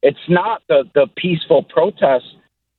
it's 0.04 0.18
not 0.30 0.62
the, 0.70 0.84
the 0.94 1.08
peaceful 1.18 1.64
protests 1.64 2.36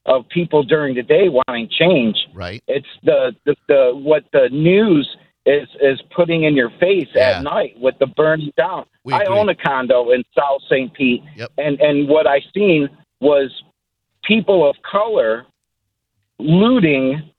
of 0.07 0.27
people 0.29 0.62
during 0.62 0.95
the 0.95 1.03
day 1.03 1.29
wanting 1.29 1.69
change. 1.69 2.17
right. 2.35 2.62
It's 2.69 2.87
the, 3.03 3.35
the, 3.45 3.57
the 3.69 3.91
what 3.95 4.25
the 4.33 4.49
news 4.51 5.07
is 5.45 5.69
is 5.83 6.01
putting 6.14 6.45
in 6.45 6.55
your 6.55 6.71
face 6.81 7.09
Yeah. 7.14 7.38
at 7.38 7.43
night 7.43 7.75
with 7.79 7.95
the 7.99 8.07
burning 8.07 8.53
down. 8.57 8.85
We 9.05 9.14
I 9.14 9.23
agree. 9.23 9.37
own 9.38 9.49
a 9.49 9.55
condo 9.55 10.11
in 10.12 10.23
South 10.37 10.61
St. 10.71 10.93
Pete, 10.95 11.23
Yep. 11.37 11.51
and 11.59 11.81
and 11.81 12.09
what 12.09 12.27
I 12.27 12.41
seen 12.55 12.88
was 13.21 13.51
people 14.29 14.69
of 14.69 14.77
color 14.88 15.47
looting, 16.38 17.31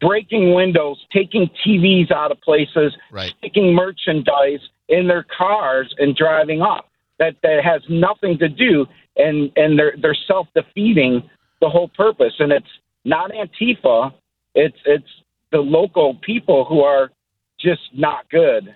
breaking 0.00 0.52
windows, 0.52 0.98
taking 1.12 1.48
TVs 1.64 2.10
out 2.10 2.30
of 2.30 2.40
places, 2.40 2.94
Right. 3.10 3.32
sticking 3.38 3.72
merchandise 3.72 4.60
in 4.88 5.06
their 5.06 5.22
cars 5.22 5.94
and 5.98 6.14
driving 6.14 6.60
off. 6.60 6.86
That 7.18 7.36
that 7.42 7.64
has 7.64 7.80
nothing 7.88 8.36
to 8.38 8.48
do, 8.48 8.86
and 9.16 9.50
and 9.56 9.78
they're 9.78 9.94
they're 10.02 10.16
self 10.26 10.48
defeating 10.54 11.22
the 11.60 11.68
whole 11.68 11.88
purpose. 11.88 12.34
And 12.40 12.52
it's 12.52 12.66
not 13.04 13.30
Antifa. 13.30 14.12
It's 14.56 14.76
it's 14.84 15.08
the 15.52 15.60
local 15.60 16.16
people 16.16 16.64
who 16.64 16.80
are 16.80 17.12
just 17.60 17.82
not 17.94 18.28
good. 18.30 18.74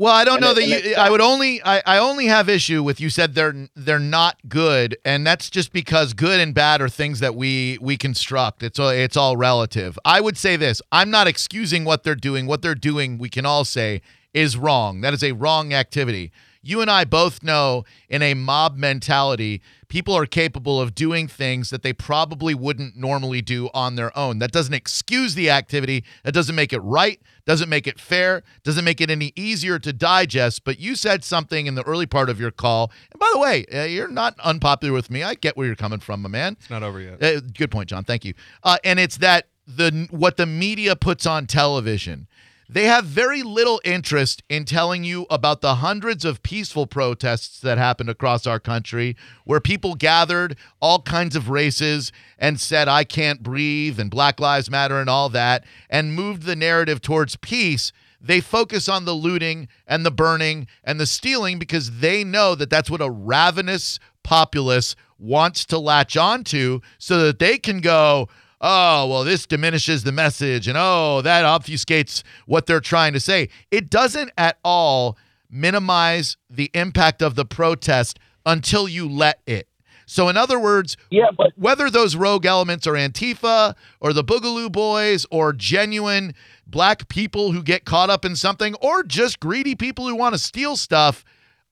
Well, 0.00 0.14
I 0.14 0.24
don't 0.24 0.36
And 0.36 0.44
know 0.44 0.50
it- 0.52 0.54
that 0.54 0.66
you. 0.66 0.74
it's- 0.76 0.96
I 0.96 1.10
would 1.10 1.20
only. 1.20 1.62
I, 1.62 1.82
I 1.84 1.98
only 1.98 2.24
have 2.24 2.48
issue 2.48 2.82
with 2.82 3.02
you 3.02 3.10
said 3.10 3.34
they're 3.34 3.68
they're 3.76 3.98
not 3.98 4.38
good, 4.48 4.96
and 5.04 5.26
that's 5.26 5.50
just 5.50 5.74
because 5.74 6.14
good 6.14 6.40
and 6.40 6.54
bad 6.54 6.80
are 6.80 6.88
things 6.88 7.20
that 7.20 7.34
we 7.34 7.76
we 7.82 7.98
construct. 7.98 8.62
It's 8.62 8.78
all 8.78 8.88
it's 8.88 9.14
all 9.14 9.36
relative. 9.36 9.98
I 10.02 10.22
would 10.22 10.38
say 10.38 10.56
this. 10.56 10.80
I'm 10.90 11.10
not 11.10 11.26
excusing 11.28 11.84
what 11.84 12.02
they're 12.02 12.14
doing. 12.14 12.46
What 12.46 12.62
they're 12.62 12.74
doing, 12.74 13.18
we 13.18 13.28
can 13.28 13.44
all 13.44 13.66
say, 13.66 14.00
is 14.32 14.56
wrong. 14.56 15.02
That 15.02 15.12
is 15.12 15.22
a 15.22 15.32
wrong 15.32 15.74
activity. 15.74 16.32
You 16.62 16.82
and 16.82 16.90
I 16.90 17.04
both 17.04 17.42
know 17.42 17.84
in 18.08 18.20
a 18.20 18.34
mob 18.34 18.76
mentality, 18.76 19.62
people 19.88 20.14
are 20.14 20.26
capable 20.26 20.80
of 20.80 20.94
doing 20.94 21.26
things 21.26 21.70
that 21.70 21.82
they 21.82 21.92
probably 21.92 22.54
wouldn't 22.54 22.96
normally 22.96 23.40
do 23.40 23.70
on 23.72 23.96
their 23.96 24.16
own. 24.16 24.40
That 24.40 24.52
doesn't 24.52 24.74
excuse 24.74 25.34
the 25.34 25.50
activity. 25.50 26.04
That 26.22 26.32
doesn't 26.32 26.54
make 26.54 26.72
it 26.72 26.80
right. 26.80 27.20
Doesn't 27.46 27.68
make 27.68 27.86
it 27.86 27.98
fair. 27.98 28.42
Doesn't 28.62 28.84
make 28.84 29.00
it 29.00 29.10
any 29.10 29.32
easier 29.36 29.78
to 29.78 29.92
digest. 29.92 30.64
But 30.64 30.78
you 30.78 30.94
said 30.94 31.24
something 31.24 31.66
in 31.66 31.74
the 31.76 31.82
early 31.84 32.06
part 32.06 32.28
of 32.28 32.38
your 32.38 32.50
call. 32.50 32.92
And 33.10 33.18
by 33.18 33.30
the 33.32 33.40
way, 33.40 33.64
uh, 33.72 33.84
you're 33.84 34.08
not 34.08 34.38
unpopular 34.40 34.92
with 34.92 35.10
me. 35.10 35.22
I 35.22 35.34
get 35.34 35.56
where 35.56 35.66
you're 35.66 35.76
coming 35.76 36.00
from, 36.00 36.20
my 36.22 36.28
man. 36.28 36.56
It's 36.60 36.70
not 36.70 36.82
over 36.82 37.00
yet. 37.00 37.22
Uh, 37.22 37.40
good 37.40 37.70
point, 37.70 37.88
John. 37.88 38.04
Thank 38.04 38.24
you. 38.24 38.34
Uh, 38.62 38.76
and 38.84 39.00
it's 39.00 39.16
that 39.18 39.48
the 39.66 40.08
what 40.10 40.36
the 40.36 40.46
media 40.46 40.96
puts 40.96 41.26
on 41.26 41.46
television. 41.46 42.26
They 42.72 42.84
have 42.84 43.04
very 43.04 43.42
little 43.42 43.80
interest 43.84 44.44
in 44.48 44.64
telling 44.64 45.02
you 45.02 45.26
about 45.28 45.60
the 45.60 45.76
hundreds 45.76 46.24
of 46.24 46.44
peaceful 46.44 46.86
protests 46.86 47.58
that 47.62 47.78
happened 47.78 48.10
across 48.10 48.46
our 48.46 48.60
country 48.60 49.16
where 49.44 49.58
people 49.58 49.96
gathered 49.96 50.56
all 50.78 51.02
kinds 51.02 51.34
of 51.34 51.50
races 51.50 52.12
and 52.38 52.60
said, 52.60 52.86
I 52.86 53.02
can't 53.02 53.42
breathe 53.42 53.98
and 53.98 54.08
Black 54.08 54.38
Lives 54.38 54.70
Matter 54.70 55.00
and 55.00 55.10
all 55.10 55.28
that, 55.30 55.64
and 55.88 56.14
moved 56.14 56.44
the 56.44 56.54
narrative 56.54 57.02
towards 57.02 57.34
peace. 57.34 57.90
They 58.20 58.40
focus 58.40 58.88
on 58.88 59.04
the 59.04 59.14
looting 59.14 59.66
and 59.84 60.06
the 60.06 60.12
burning 60.12 60.68
and 60.84 61.00
the 61.00 61.06
stealing 61.06 61.58
because 61.58 61.98
they 61.98 62.22
know 62.22 62.54
that 62.54 62.70
that's 62.70 62.88
what 62.88 63.00
a 63.00 63.10
ravenous 63.10 63.98
populace 64.22 64.94
wants 65.18 65.64
to 65.64 65.78
latch 65.78 66.16
onto 66.16 66.82
so 66.98 67.18
that 67.26 67.40
they 67.40 67.58
can 67.58 67.80
go, 67.80 68.28
oh, 68.60 69.06
well, 69.06 69.24
this 69.24 69.46
diminishes 69.46 70.04
the 70.04 70.12
message 70.12 70.68
and 70.68 70.76
oh, 70.78 71.22
that 71.22 71.44
obfuscates 71.44 72.22
what 72.46 72.66
they're 72.66 72.80
trying 72.80 73.12
to 73.12 73.20
say. 73.20 73.48
It 73.70 73.90
doesn't 73.90 74.30
at 74.36 74.58
all 74.64 75.16
minimize 75.50 76.36
the 76.48 76.70
impact 76.74 77.22
of 77.22 77.34
the 77.34 77.44
protest 77.44 78.18
until 78.46 78.88
you 78.88 79.08
let 79.08 79.40
it. 79.46 79.66
So, 80.06 80.28
in 80.28 80.36
other 80.36 80.58
words, 80.58 80.96
Yeah, 81.10 81.30
but 81.36 81.52
whether 81.54 81.88
those 81.88 82.16
rogue 82.16 82.44
elements 82.44 82.84
are 82.88 82.94
Antifa 82.94 83.76
or 84.00 84.12
the 84.12 84.24
Boogaloo 84.24 84.70
Boys 84.70 85.24
or 85.30 85.52
genuine 85.52 86.34
black 86.66 87.08
people 87.08 87.52
who 87.52 87.62
get 87.62 87.84
caught 87.84 88.10
up 88.10 88.24
in 88.24 88.34
something 88.34 88.74
or 88.82 89.04
just 89.04 89.38
greedy 89.38 89.76
people 89.76 90.08
who 90.08 90.16
want 90.16 90.34
to 90.34 90.38
steal 90.38 90.76
stuff, 90.76 91.24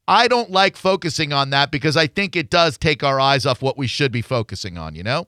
I 0.07 0.29
don't 0.29 0.53
like 0.53 0.77
focusing 0.77 1.33
on 1.33 1.51
that 1.51 1.73
because 1.73 1.97
I 1.97 2.07
think 2.07 2.37
it 2.37 2.49
does 2.49 2.79
take 2.79 3.03
our 3.03 3.19
eyes 3.19 3.45
off 3.45 3.61
what 3.61 3.77
we 3.77 3.89
should 3.89 4.13
be 4.13 4.23
focusing 4.23 4.79
on, 4.79 4.95
you 4.95 5.03
know? 5.03 5.27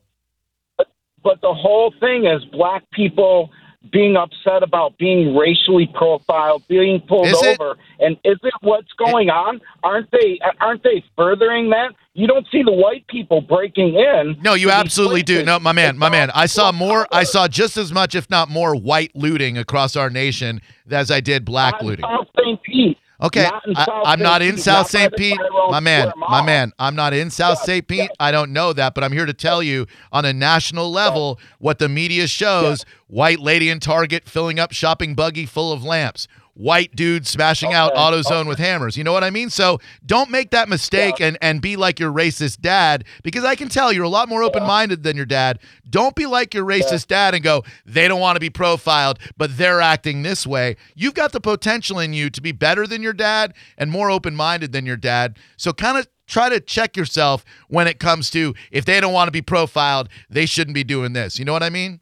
But 1.23 1.41
the 1.41 1.53
whole 1.53 1.93
thing 2.01 2.27
is 2.27 2.45
black 2.47 2.83
people 2.93 3.51
being 3.93 4.15
upset 4.17 4.63
about 4.63 4.97
being 4.99 5.35
racially 5.35 5.89
profiled, 5.95 6.63
being 6.69 7.01
pulled 7.09 7.27
Is 7.27 7.43
it? 7.43 7.59
over, 7.61 7.77
and 7.99 8.17
is 8.25 8.39
it 8.43 8.53
what's 8.61 8.93
going 8.99 9.31
on? 9.31 9.61
Aren't 9.83 10.11
they? 10.11 10.39
Aren't 10.61 10.83
they 10.83 11.03
furthering 11.17 11.71
that? 11.71 11.93
You 12.13 12.27
don't 12.27 12.47
see 12.53 12.63
the 12.63 12.73
white 12.73 13.07
people 13.09 13.41
breaking 13.41 13.95
in. 13.95 14.37
No, 14.43 14.55
you 14.55 14.71
absolutely 14.71 15.23
do. 15.23 15.43
No, 15.45 15.59
my 15.59 15.73
man, 15.73 15.97
my 15.97 16.11
man. 16.11 16.31
I 16.35 16.47
saw 16.47 16.73
more, 16.73 17.07
I 17.11 17.25
saw 17.25 17.49
just 17.49 17.77
as 17.77 17.91
much, 17.93 18.15
if 18.15 18.29
not 18.29 18.51
more, 18.51 18.77
white 18.77 19.15
looting 19.15 19.57
across 19.57 19.97
our 19.97 20.11
nation 20.11 20.61
as 20.91 21.11
I 21.11 21.21
did 21.21 21.45
black 21.45 21.81
looting. 21.83 22.05
St. 22.39 22.63
Pete. 22.63 22.99
Okay, 23.23 23.47
I, 23.77 24.03
I'm 24.07 24.21
not 24.21 24.41
in 24.41 24.57
South 24.57 24.89
St. 24.89 25.15
Pete, 25.15 25.39
my 25.69 25.81
man, 25.81 26.11
my 26.17 26.43
man. 26.43 26.73
I'm 26.79 26.95
not 26.97 27.13
in 27.13 27.31
South 27.31 27.59
St. 27.59 27.87
Pete. 27.87 28.11
I 28.19 28.31
don't 28.31 28.53
know 28.53 28.73
that, 28.73 28.95
but 28.95 29.05
I'm 29.05 29.13
here 29.13 29.27
to 29.27 29.35
tell 29.35 29.63
you 29.63 29.87
on 30.11 30.25
a 30.25 30.33
national 30.33 30.91
level 30.91 31.39
what 31.59 31.79
the 31.79 31.89
media 31.89 32.27
shows: 32.27 32.85
white 33.09 33.41
lady 33.41 33.69
in 33.69 33.79
Target 33.79 34.29
filling 34.29 34.59
up 34.59 34.73
shopping 34.73 35.15
buggy 35.15 35.45
full 35.45 35.73
of 35.73 35.85
lamps. 35.85 36.29
White 36.55 36.95
dude 36.95 37.27
smashing 37.27 37.73
out 37.73 37.93
Okay, 37.93 38.01
AutoZone 38.01 38.47
with 38.47 38.59
hammers. 38.59 38.97
You 38.97 39.05
know 39.05 39.13
what 39.13 39.25
I 39.25 39.31
mean? 39.31 39.51
So 39.51 39.79
don't 40.05 40.31
make 40.31 40.51
that 40.51 40.69
mistake 40.69 41.19
Yeah. 41.19 41.29
and, 41.29 41.39
and 41.41 41.63
be 41.63 41.77
like 41.77 41.99
your 41.99 42.13
racist 42.13 42.61
dad 42.61 43.05
because 43.23 43.45
I 43.45 43.55
can 43.55 43.69
tell 43.69 43.93
you're 43.93 44.05
a 44.05 44.09
lot 44.09 44.29
more 44.29 44.43
open 44.43 44.65
minded 44.65 45.03
than 45.03 45.17
your 45.17 45.27
dad. 45.27 45.59
Don't 45.89 46.15
be 46.15 46.27
like 46.27 46.53
your 46.53 46.65
racist 46.65 47.07
dad 47.07 47.35
and 47.35 47.43
go, 47.43 47.65
they 47.87 48.09
don't 48.09 48.21
want 48.21 48.37
to 48.37 48.41
be 48.41 48.51
profiled, 48.51 49.19
but 49.37 49.57
they're 49.57 49.81
acting 49.81 50.23
this 50.23 50.47
way. 50.47 50.77
You've 50.95 51.15
got 51.15 51.33
the 51.33 51.41
potential 51.41 51.99
in 51.99 52.13
you 52.13 52.31
to 52.31 52.41
be 52.43 52.53
better 52.53 52.87
than 52.87 53.03
your 53.03 53.13
dad 53.13 53.55
and 53.79 53.91
more 53.91 54.11
open 54.11 54.37
minded 54.37 54.73
than 54.73 54.85
your 54.87 54.97
dad. 54.97 55.39
So 55.57 55.73
kind 55.73 55.99
of 55.99 56.09
try 56.27 56.49
to 56.49 56.61
check 56.61 56.97
yourself 56.97 57.45
when 57.69 57.87
it 57.89 57.99
comes 57.99 58.31
to 58.31 58.55
if 58.71 58.85
they 58.85 59.01
don't 59.01 59.13
want 59.13 59.29
to 59.29 59.33
be 59.33 59.43
profiled, 59.43 60.09
they 60.29 60.47
shouldn't 60.47 60.75
be 60.75 60.85
doing 60.85 61.13
this. 61.13 61.39
You 61.39 61.45
know 61.45 61.53
what 61.53 61.63
I 61.63 61.71
mean? 61.71 62.01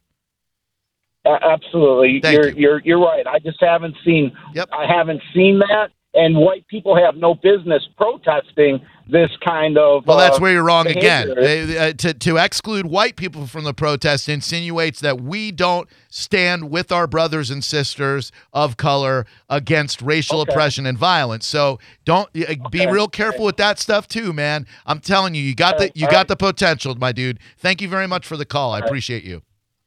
Absolutely, 1.41 2.19
Thank 2.21 2.35
you're 2.35 2.49
you. 2.49 2.55
you're 2.57 2.81
you're 2.85 2.99
right. 2.99 3.25
I 3.27 3.39
just 3.39 3.61
haven't 3.61 3.95
seen. 4.05 4.31
Yep. 4.55 4.69
I 4.71 4.85
haven't 4.87 5.21
seen 5.33 5.59
that, 5.59 5.89
and 6.13 6.37
white 6.37 6.65
people 6.67 6.95
have 6.95 7.15
no 7.15 7.33
business 7.35 7.83
protesting 7.97 8.79
this 9.11 9.29
kind 9.45 9.75
of. 9.77 10.05
Well, 10.05 10.17
that's 10.17 10.37
uh, 10.37 10.41
where 10.41 10.51
you're 10.53 10.63
wrong 10.63 10.85
again. 10.87 11.33
They- 11.35 11.77
uh, 11.77 11.93
to, 11.93 12.13
to 12.13 12.37
exclude 12.37 12.85
white 12.85 13.15
people 13.15 13.47
from 13.47 13.63
the 13.63 13.73
protest 13.73 14.29
insinuates 14.29 14.99
that 14.99 15.19
we 15.19 15.51
don't 15.51 15.89
stand 16.09 16.69
with 16.69 16.91
our 16.91 17.07
brothers 17.07 17.49
and 17.49 17.63
sisters 17.63 18.31
of 18.53 18.77
color 18.77 19.25
against 19.49 20.01
racial 20.03 20.41
Okay. 20.41 20.51
oppression 20.51 20.85
and 20.85 20.95
violence. 20.97 21.47
So 21.47 21.79
don't 22.05 22.27
uh, 22.35 22.53
be 22.69 22.81
Okay. 22.81 22.91
real 22.91 23.07
careful 23.07 23.45
with 23.45 23.57
that 23.57 23.79
stuff 23.79 24.07
too, 24.07 24.31
man. 24.31 24.67
I'm 24.85 24.99
telling 24.99 25.33
you, 25.33 25.41
you 25.41 25.55
got 25.55 25.79
the 25.79 25.91
you 25.95 26.05
All 26.05 26.11
got 26.11 26.17
right. 26.17 26.27
the 26.27 26.35
potential, 26.37 26.93
my 26.95 27.11
dude. 27.11 27.39
Thank 27.57 27.81
you 27.81 27.89
very 27.89 28.07
much 28.07 28.27
for 28.27 28.37
the 28.37 28.45
call. 28.45 28.73
I 28.73 28.79
appreciate 28.79 29.23
you. 29.23 29.41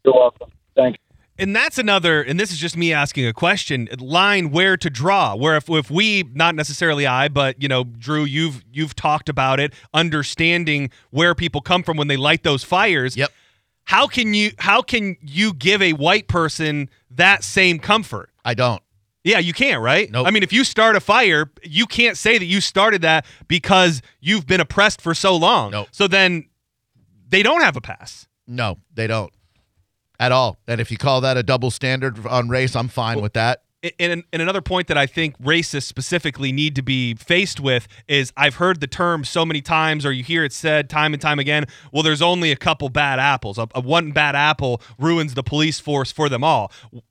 You're 0.05 0.15
welcome. 0.15 0.51
Thank 0.75 0.97
you. 0.97 1.12
And 1.39 1.57
that's 1.57 1.79
another, 1.79 2.23
and 2.23 2.39
this 2.39 2.53
is 2.53 2.59
just 2.59 2.77
me 2.77 2.93
asking 2.93 3.27
a 3.27 3.33
question. 3.33 3.89
Line 3.99 4.51
where 4.51 4.77
to 4.77 4.91
draw. 4.91 5.35
Where 5.35 5.57
if, 5.57 5.69
if 5.71 5.91
we, 5.91 6.25
not 6.35 6.55
necessarily 6.55 7.07
I, 7.07 7.29
but 7.29 7.61
you 7.61 7.69
know, 7.69 7.85
Drew, 7.85 8.25
you've 8.25 8.63
you've 8.71 8.95
talked 8.95 9.29
about 9.29 9.59
it, 9.59 9.73
understanding 9.95 10.91
where 11.11 11.35
people 11.35 11.61
come 11.61 11.83
from 11.83 11.97
when 11.97 12.09
they 12.09 12.19
light 12.19 12.43
those 12.43 12.65
fires. 12.65 13.17
Yep. 13.17 13.33
How 13.85 14.07
can 14.07 14.35
you 14.35 14.53
how 14.59 14.83
can 14.83 15.17
you 15.23 15.55
give 15.55 15.83
a 15.83 15.95
white 15.95 16.29
person 16.29 16.91
that 17.11 17.43
same 17.45 17.79
comfort? 17.79 18.31
I 18.45 18.55
don't. 18.55 18.83
Yeah, 19.25 19.39
you 19.39 19.53
can't, 19.53 19.81
right? 19.81 20.11
Nope. 20.11 20.27
I 20.27 20.31
mean, 20.31 20.43
if 20.43 20.53
you 20.53 20.65
start 20.65 20.97
a 20.97 21.01
fire, 21.01 21.51
you 21.63 21.87
can't 21.87 22.17
say 22.17 22.39
that 22.39 22.45
you 22.45 22.61
started 22.61 23.03
that 23.03 23.25
because 23.47 24.03
you've 24.21 24.47
been 24.47 24.61
oppressed 24.61 25.01
for 25.01 25.15
so 25.15 25.37
long. 25.37 25.71
Nope. 25.71 25.89
So 25.93 26.09
then 26.09 26.49
they 27.29 27.43
don't 27.43 27.63
have 27.63 27.77
a 27.77 27.81
pass. 27.81 28.27
No, 28.47 28.79
they 28.93 29.07
don't. 29.07 29.33
At 30.23 30.31
all. 30.31 30.57
And 30.69 30.81
if 30.81 30.93
you 30.93 30.99
call 30.99 31.21
that 31.23 31.37
a 31.37 31.43
double 31.43 31.73
standard 31.73 32.25
on 32.29 32.49
race, 32.49 32.77
I'm 32.77 32.87
fine 32.87 33.21
with 33.21 33.33
that. 33.33 33.65
and, 33.99 34.23
and 34.33 34.41
another 34.41 34.61
point 34.61 34.87
that 34.87 34.97
I 34.97 35.05
think 35.05 35.37
racists 35.43 35.83
specifically 35.83 36.53
need 36.53 36.77
to 36.77 36.83
be 36.83 37.15
faced 37.15 37.59
with 37.59 37.89
is 38.07 38.33
I've 38.37 38.55
heard 38.55 38.81
the 38.81 38.87
term 38.87 39.25
so 39.25 39.45
many 39.45 39.61
times, 39.61 40.07
or 40.07 40.13
you 40.13 40.23
hear 40.23 40.45
it 40.45 40.53
said 40.53 40.89
time 40.89 41.13
and 41.13 41.21
time 41.21 41.41
again. 41.41 41.65
Well, 41.93 42.05
there's 42.05 42.23
only 42.23 42.53
a 42.53 42.57
couple 42.57 42.89
bad 42.89 43.19
apples. 43.19 43.59
A, 43.59 43.67
a 43.75 43.81
one 43.81 44.13
bad 44.13 44.37
apple 44.37 44.81
ruins 44.97 45.35
the 45.35 45.43
police 45.43 45.81
force 45.81 46.13
for 46.13 46.29
them 46.29 46.45
all. 46.45 46.71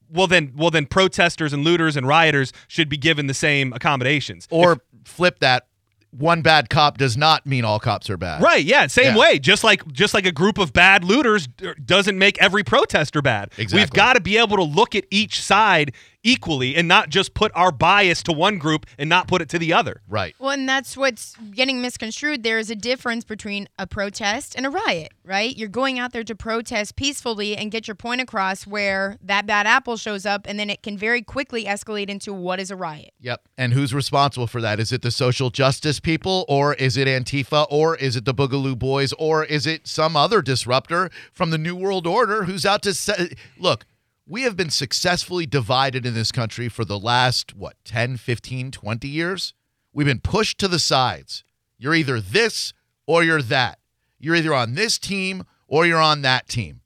Well, 0.10 0.28
then, 0.28 0.54
well, 0.56 0.72
then, 0.72 0.86
protesters 0.86 1.52
and 1.52 1.66
looters 1.66 1.98
and 1.98 2.08
rioters 2.08 2.54
should 2.70 2.88
be 2.88 2.98
given 2.98 3.28
the 3.28 3.34
same 3.34 3.74
accommodations. 3.74 4.48
Or 4.50 4.82
flip 5.04 5.40
that. 5.40 5.68
One 6.12 6.42
bad 6.42 6.70
cop 6.70 6.98
does 6.98 7.16
not 7.16 7.46
mean 7.46 7.64
all 7.64 7.80
cops 7.80 8.10
are 8.10 8.18
bad. 8.18 8.42
Right, 8.42 8.64
yeah, 8.66 8.88
same 8.88 9.16
Yeah. 9.16 9.18
way. 9.18 9.40
Just 9.40 9.64
like 9.64 9.88
just 9.94 10.14
like 10.14 10.26
a 10.26 10.32
group 10.32 10.58
of 10.58 10.74
bad 10.74 11.06
looters 11.06 11.48
doesn't 11.48 12.18
make 12.20 12.38
every 12.42 12.64
protester 12.64 13.22
bad. 13.22 13.50
Exactly. 13.58 13.80
We've 13.80 13.92
got 13.92 14.14
to 14.14 14.20
be 14.22 14.38
able 14.38 14.58
to 14.58 14.64
look 14.64 14.94
at 14.94 15.06
each 15.10 15.42
side 15.42 15.94
equally 16.24 16.76
and 16.76 16.88
not 16.88 17.10
just 17.10 17.34
put 17.34 17.52
our 17.56 17.72
bias 17.72 18.24
to 18.24 18.32
one 18.32 18.58
group 18.58 18.86
and 18.98 19.10
not 19.10 19.28
put 19.28 19.42
it 19.42 19.50
to 19.50 19.60
the 19.60 19.74
other. 19.74 20.02
Right. 20.08 20.36
Well, 20.40 20.52
and 20.52 20.68
that's 20.68 20.96
what's 20.96 21.36
getting 21.52 21.82
misconstrued. 21.82 22.44
There 22.44 22.60
is 22.60 22.70
a 22.70 22.76
difference 22.76 23.24
between 23.24 23.68
a 23.78 23.88
protest 23.88 24.56
and 24.56 24.66
a 24.66 24.70
riot, 24.70 25.14
right? 25.24 25.56
You're 25.56 25.70
going 25.70 26.00
out 26.00 26.14
there 26.14 26.24
to 26.24 26.36
protest 26.36 26.96
peacefully 26.96 27.56
and 27.58 27.72
get 27.72 27.88
your 27.88 27.96
point 27.96 28.22
across 28.22 28.68
where 28.68 29.18
that 29.22 29.46
bad 29.46 29.68
apple 29.68 29.98
shows 29.98 30.26
up, 30.26 30.46
and 30.48 30.60
then 30.60 30.70
it 30.70 30.84
can 30.84 30.98
very 30.98 31.22
quickly 31.22 31.66
escalate 31.66 32.10
into 32.10 32.34
what 32.34 32.60
is 32.60 32.72
a 32.72 32.76
riot. 32.76 33.12
Yep. 33.20 33.48
And 33.58 33.74
who's 33.74 33.94
responsible 33.94 34.48
for 34.48 34.62
that? 34.62 34.80
Is 34.80 34.92
it 34.92 35.02
the 35.02 35.12
social 35.12 35.50
justice 35.50 36.00
people, 36.00 36.46
or 36.48 36.74
is 36.76 36.98
it 36.98 37.08
Antifa, 37.08 37.68
or 37.70 37.96
is 37.96 38.16
it 38.16 38.26
the 38.26 38.34
Boogaloo 38.34 38.78
Boys, 38.78 39.14
or 39.14 39.44
is 39.46 39.66
it 39.66 39.88
some 39.88 40.16
other 40.16 40.42
disruptor 40.42 41.10
from 41.32 41.50
the 41.50 41.58
New 41.58 41.76
World 41.76 42.08
Order 42.08 42.44
who's 42.44 42.66
out 42.66 42.82
to 42.84 42.94
say, 42.94 43.34
look, 43.58 43.86
we 44.32 44.44
have 44.44 44.56
been 44.56 44.70
successfully 44.70 45.46
divided 45.46 46.06
in 46.06 46.14
this 46.14 46.32
country 46.32 46.70
for 46.70 46.86
the 46.86 46.98
last, 46.98 47.56
what, 47.56 47.76
10, 47.86 48.18
15, 48.18 48.72
20 48.72 49.08
years? 49.08 49.54
We've 49.94 50.08
been 50.08 50.22
pushed 50.22 50.58
to 50.60 50.68
the 50.68 50.80
sides. 50.80 51.44
You're 51.78 51.96
either 51.96 52.22
this 52.22 52.74
or 53.06 53.24
you're 53.24 53.42
that. 53.42 53.80
You're 54.20 54.36
either 54.36 54.54
on 54.54 54.76
this 54.76 54.98
team 54.98 55.44
or 55.68 55.86
you're 55.86 56.02
on 56.02 56.22
that 56.22 56.48
team 56.48 56.82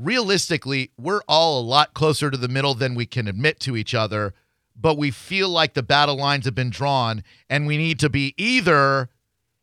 realistically, 0.00 0.90
we're 0.98 1.20
all 1.28 1.60
a 1.60 1.62
lot 1.62 1.94
closer 1.94 2.30
to 2.30 2.36
the 2.36 2.48
middle 2.48 2.74
than 2.74 2.94
we 2.94 3.06
can 3.06 3.28
admit 3.28 3.60
to 3.60 3.76
each 3.76 3.94
other, 3.94 4.34
but 4.74 4.96
we 4.96 5.10
feel 5.10 5.48
like 5.48 5.74
the 5.74 5.82
battle 5.82 6.16
lines 6.16 6.46
have 6.46 6.54
been 6.54 6.70
drawn 6.70 7.22
and 7.48 7.66
we 7.66 7.76
need 7.76 7.98
to 8.00 8.08
be 8.08 8.34
either 8.36 9.10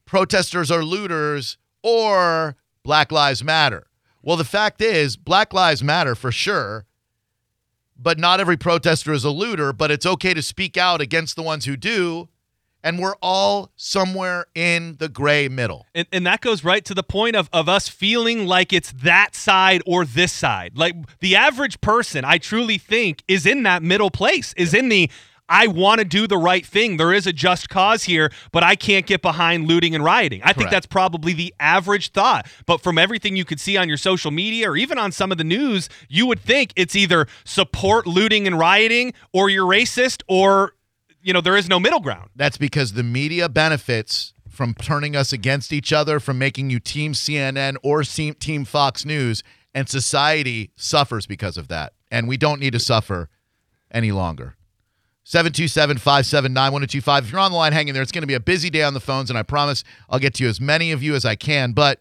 protesters 0.06 0.72
or 0.72 0.84
looters 0.84 1.58
or 1.82 2.56
Black 2.84 3.12
Lives 3.12 3.44
Matter. 3.44 3.87
Well, 4.28 4.36
the 4.36 4.44
fact 4.44 4.82
is, 4.82 5.16
Black 5.16 5.54
Lives 5.54 5.82
Matter 5.82 6.14
for 6.14 6.34
sure, 6.34 6.86
but 7.98 8.20
not 8.20 8.42
every 8.42 8.58
protester 8.58 9.14
is 9.14 9.24
a 9.24 9.30
looter, 9.30 9.72
but 9.72 9.90
it's 9.90 10.06
okay 10.06 10.34
to 10.34 10.42
speak 10.42 10.76
out 10.76 11.00
against 11.00 11.38
the 11.38 11.42
ones 11.42 11.64
who 11.64 11.78
do. 11.78 12.28
And 12.84 13.00
we're 13.00 13.16
all 13.22 13.72
somewhere 13.78 14.48
in 14.54 14.98
the 15.00 15.08
gray 15.08 15.48
middle. 15.48 15.86
And, 15.96 16.08
and 16.12 16.28
that 16.28 16.42
goes 16.42 16.66
right 16.66 16.84
to 16.84 16.94
the 16.94 17.04
point 17.04 17.38
of, 17.38 17.50
of 17.54 17.70
us 17.70 17.88
feeling 17.88 18.46
like 18.46 18.74
it's 18.74 18.92
that 18.98 19.34
side 19.34 19.82
or 19.86 20.04
this 20.04 20.34
side. 20.34 20.78
Like 20.78 20.98
the 21.20 21.38
average 21.38 21.80
person, 21.80 22.26
I 22.26 22.38
truly 22.38 22.78
think, 22.78 23.24
is 23.30 23.46
in 23.46 23.64
that 23.64 23.82
middle 23.82 24.12
place, 24.12 24.54
is 24.58 24.74
in 24.74 24.90
the 24.90 25.10
I 25.50 25.68
want 25.68 26.00
to 26.00 26.06
do 26.06 26.28
the 26.28 26.38
right 26.38 26.66
thing. 26.66 26.98
There 26.98 27.14
is 27.14 27.26
a 27.26 27.34
just 27.34 27.70
cause 27.70 28.04
here, 28.04 28.32
but 28.52 28.64
I 28.64 28.76
can't 28.76 29.06
get 29.06 29.22
behind 29.22 29.68
looting 29.68 29.96
and 29.96 30.04
rioting. 30.04 30.42
I 30.44 30.54
think 30.54 30.70
that's 30.70 30.86
probably 30.86 31.34
the 31.34 31.54
average 31.60 32.10
thought. 32.10 32.48
But 32.66 32.82
from 32.82 32.98
everything 32.98 33.36
you 33.36 33.46
could 33.46 33.60
see 33.60 33.78
on 33.78 33.88
your 33.88 33.98
social 33.98 34.32
media 34.32 34.70
or 34.70 34.76
even 34.76 34.98
on 34.98 35.12
some 35.12 35.32
of 35.32 35.38
the 35.38 35.44
news, 35.44 35.90
you 36.10 36.26
would 36.26 36.40
think 36.40 36.74
it's 36.76 36.96
either 36.96 37.28
support 37.46 38.06
looting 38.08 38.46
and 38.46 38.60
rioting 38.60 39.14
or 39.32 39.50
you're 39.50 39.66
racist 39.66 40.22
or 40.28 40.74
you 41.22 41.34
know 41.34 41.42
there 41.42 41.58
is 41.58 41.70
no 41.70 41.80
middle 41.80 42.00
ground. 42.00 42.30
That's 42.36 42.58
because 42.58 42.94
the 42.94 43.04
media 43.04 43.48
benefits 43.48 44.34
from 44.50 44.74
turning 44.74 45.16
us 45.16 45.32
against 45.32 45.72
each 45.72 45.94
other, 45.94 46.20
from 46.20 46.40
making 46.40 46.72
you 46.72 46.80
Team 46.80 47.14
CNN 47.14 47.78
or 47.84 48.04
Team 48.04 48.66
Fox 48.66 49.06
News, 49.06 49.44
and 49.74 49.88
society 49.88 50.72
suffers 50.76 51.28
because 51.28 51.58
of 51.58 51.68
that. 51.68 51.94
And 52.10 52.28
we 52.28 52.38
don't 52.38 52.60
need 52.60 52.74
to 52.74 52.80
suffer 52.80 53.30
any 53.92 54.12
longer. 54.12 54.56
727 55.30 55.98
579 55.98 56.72
1025. 56.72 57.26
If 57.26 57.32
you're 57.34 57.42
on 57.42 57.52
the 57.52 57.58
line 57.58 57.74
hanging 57.74 57.94
there, 57.94 58.02
it's 58.02 58.14
going 58.14 58.22
to 58.22 58.28
be 58.28 58.34
a 58.34 58.40
busy 58.40 58.70
day 58.70 58.84
on 58.84 58.94
the 58.94 59.02
phones, 59.02 59.30
and 59.30 59.38
I 59.38 59.44
promise 59.44 59.84
I'll 60.10 60.20
get 60.20 60.36
to 60.36 60.44
you 60.46 60.50
as 60.50 60.62
many 60.62 60.94
of 60.94 61.04
you 61.04 61.16
as 61.16 61.26
I 61.26 61.36
can. 61.36 61.74
But 61.74 62.00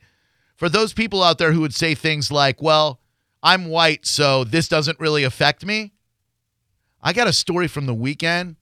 for 0.54 0.68
those 0.68 0.92
people 0.92 1.24
out 1.24 1.38
there 1.38 1.50
who 1.50 1.60
would 1.62 1.74
say 1.74 1.96
things 1.96 2.30
like, 2.30 2.62
well, 2.62 3.00
I'm 3.42 3.66
white, 3.66 4.06
so 4.06 4.44
this 4.44 4.68
doesn't 4.68 5.00
really 5.00 5.24
affect 5.24 5.66
me, 5.66 5.92
I 7.02 7.12
got 7.12 7.26
a 7.26 7.32
story 7.32 7.66
from 7.66 7.86
the 7.86 7.94
weekend, 7.94 8.54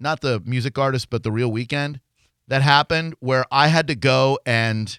not 0.00 0.20
the 0.20 0.42
music 0.44 0.76
artist, 0.78 1.10
but 1.10 1.22
the 1.22 1.30
real 1.30 1.52
weekend 1.52 2.00
that 2.48 2.60
happened 2.60 3.14
where 3.20 3.44
I 3.52 3.68
had 3.68 3.86
to 3.86 3.94
go 3.94 4.40
and 4.44 4.98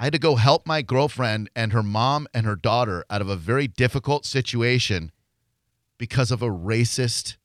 I 0.00 0.04
had 0.04 0.12
to 0.12 0.18
go 0.18 0.34
help 0.34 0.66
my 0.66 0.82
girlfriend 0.82 1.50
and 1.54 1.72
her 1.72 1.84
mom 1.84 2.26
and 2.34 2.44
her 2.46 2.56
daughter 2.56 3.04
out 3.08 3.20
of 3.20 3.28
a 3.28 3.36
very 3.36 3.68
difficult 3.68 4.26
situation 4.26 5.12
because 5.98 6.30
of 6.30 6.42
a 6.42 6.48
racist 6.48 7.36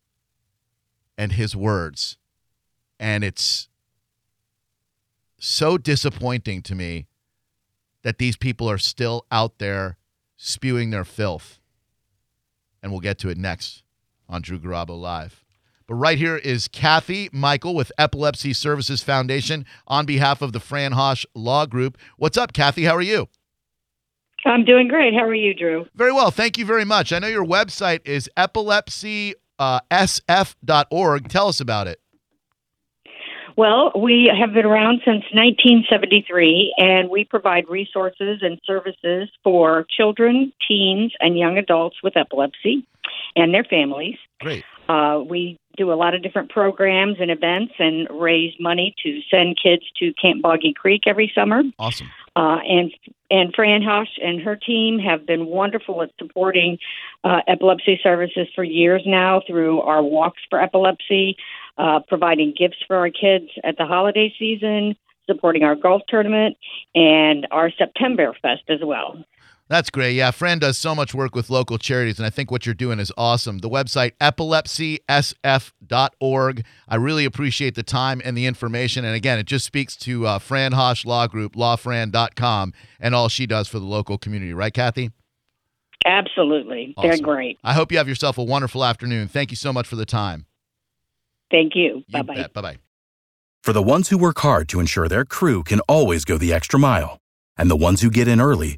and 1.17 1.33
his 1.33 1.55
words. 1.55 2.17
And 2.99 3.23
it's 3.23 3.67
so 5.39 5.77
disappointing 5.77 6.61
to 6.61 6.75
me 6.75 7.07
that 8.03 8.17
these 8.17 8.37
people 8.37 8.69
are 8.69 8.77
still 8.77 9.25
out 9.31 9.59
there 9.59 9.97
spewing 10.37 10.91
their 10.91 11.03
filth. 11.03 11.59
And 12.81 12.91
we'll 12.91 13.01
get 13.01 13.17
to 13.19 13.29
it 13.29 13.37
next 13.37 13.83
on 14.29 14.41
Drew 14.41 14.59
Garabo 14.59 14.99
Live. 14.99 15.43
But 15.87 15.95
right 15.95 16.17
here 16.17 16.37
is 16.37 16.67
Kathy 16.67 17.29
Michael 17.31 17.75
with 17.75 17.91
Epilepsy 17.97 18.53
Services 18.53 19.03
Foundation 19.03 19.65
on 19.87 20.05
behalf 20.05 20.41
of 20.41 20.53
the 20.53 20.59
Fran 20.59 20.93
Haasch 20.93 21.25
Law 21.33 21.65
Group. 21.65 21.97
What's 22.17 22.37
up, 22.37 22.53
Kathy? 22.53 22.85
How 22.85 22.95
are 22.95 23.01
you? 23.01 23.27
I'm 24.45 24.65
doing 24.65 24.87
great. 24.87 25.13
How 25.13 25.23
are 25.23 25.33
you, 25.33 25.53
Drew? 25.53 25.85
Very 25.95 26.11
well. 26.11 26.31
Thank 26.31 26.57
you 26.57 26.65
very 26.65 26.85
much. 26.85 27.13
I 27.13 27.19
know 27.19 27.27
your 27.27 27.45
website 27.45 28.01
is 28.05 28.29
epilepsysf.org. 28.37 31.29
Tell 31.29 31.47
us 31.47 31.59
about 31.59 31.87
it. 31.87 31.99
Well, 33.55 33.91
we 33.95 34.31
have 34.35 34.53
been 34.53 34.65
around 34.65 35.01
since 35.05 35.23
1973, 35.31 36.73
and 36.77 37.09
we 37.09 37.23
provide 37.23 37.69
resources 37.69 38.39
and 38.41 38.59
services 38.65 39.29
for 39.43 39.85
children, 39.95 40.51
teens, 40.67 41.13
and 41.19 41.37
young 41.37 41.59
adults 41.59 41.97
with 42.01 42.17
epilepsy 42.17 42.87
and 43.35 43.53
their 43.53 43.63
families. 43.63 44.17
Great. 44.41 44.63
Uh, 44.89 45.21
we 45.25 45.59
do 45.77 45.91
a 45.91 45.95
lot 45.95 46.15
of 46.15 46.23
different 46.23 46.49
programs 46.49 47.17
and 47.19 47.31
events 47.31 47.73
and 47.79 48.07
raise 48.11 48.53
money 48.59 48.93
to 49.03 49.21
send 49.29 49.57
kids 49.61 49.83
to 49.97 50.13
Camp 50.13 50.41
Boggy 50.41 50.73
Creek 50.73 51.03
every 51.05 51.31
summer. 51.33 51.63
Awesome. 51.79 52.09
Uh, 52.35 52.57
and 52.67 52.91
and 53.29 53.53
Fran 53.55 53.81
Haasch 53.81 54.19
and 54.23 54.41
her 54.41 54.55
team 54.55 54.99
have 54.99 55.25
been 55.25 55.45
wonderful 55.47 56.01
at 56.01 56.11
supporting 56.19 56.77
uh, 57.23 57.41
epilepsy 57.47 57.99
services 58.01 58.47
for 58.55 58.63
years 58.63 59.03
now 59.05 59.41
through 59.47 59.81
our 59.81 60.03
walks 60.03 60.41
for 60.49 60.61
epilepsy, 60.61 61.35
uh, 61.77 61.99
providing 62.07 62.53
gifts 62.57 62.77
for 62.85 62.95
our 62.95 63.09
kids 63.09 63.49
at 63.63 63.77
the 63.77 63.85
holiday 63.85 64.33
season, 64.37 64.95
supporting 65.27 65.63
our 65.63 65.75
golf 65.75 66.01
tournament, 66.07 66.57
and 66.95 67.47
our 67.51 67.71
September 67.71 68.35
Fest 68.41 68.63
as 68.69 68.79
well. 68.83 69.23
That's 69.73 69.89
great. 69.89 70.13
Yeah, 70.13 70.29
Fran 70.29 70.59
does 70.59 70.77
so 70.77 70.93
much 70.93 71.15
work 71.15 71.33
with 71.33 71.49
local 71.49 71.79
charities, 71.79 72.19
and 72.19 72.27
I 72.27 72.29
think 72.29 72.51
what 72.51 72.63
you're 72.63 72.75
doing 72.75 72.99
is 72.99 73.11
awesome. 73.17 73.57
The 73.57 73.71
website, 73.71 74.11
epilepsysf.org. 74.21 76.65
I 76.87 76.95
really 76.95 77.25
appreciate 77.25 77.73
the 77.73 77.81
time 77.81 78.21
and 78.23 78.37
the 78.37 78.45
information. 78.45 79.03
And 79.03 79.15
again, 79.15 79.39
it 79.39 79.47
just 79.47 79.65
speaks 79.65 79.95
to 79.95 80.27
uh, 80.27 80.37
Fran 80.37 80.73
Haasch 80.73 81.07
Law 81.07 81.25
Group, 81.25 81.55
lawfran.com, 81.55 82.73
and 82.99 83.15
all 83.15 83.29
she 83.29 83.47
does 83.47 83.67
for 83.67 83.79
the 83.79 83.85
local 83.85 84.19
community. 84.19 84.53
Right, 84.53 84.71
Kathy? 84.71 85.09
Absolutely. 86.05 86.93
They're 87.01 87.17
great. 87.17 87.57
I 87.63 87.73
hope 87.73 87.91
you 87.91 87.97
have 87.97 88.07
yourself 88.07 88.37
a 88.37 88.43
wonderful 88.43 88.85
afternoon. 88.85 89.27
Thank 89.27 89.49
you 89.49 89.57
so 89.57 89.73
much 89.73 89.87
for 89.87 89.95
the 89.95 90.05
time. 90.05 90.45
Thank 91.49 91.71
you. 91.73 92.03
You 92.05 92.11
Bye 92.11 92.21
bye. 92.21 92.47
Bye-bye. 92.53 92.77
For 93.63 93.73
the 93.73 93.81
ones 93.81 94.09
who 94.09 94.19
work 94.19 94.37
hard 94.37 94.69
to 94.69 94.79
ensure 94.79 95.07
their 95.07 95.25
crew 95.25 95.63
can 95.63 95.79
always 95.89 96.25
go 96.25 96.37
the 96.37 96.53
extra 96.53 96.79
mile, 96.79 97.17
and 97.57 97.71
the 97.71 97.75
ones 97.75 98.01
who 98.01 98.11
get 98.11 98.27
in 98.27 98.39
early 98.39 98.77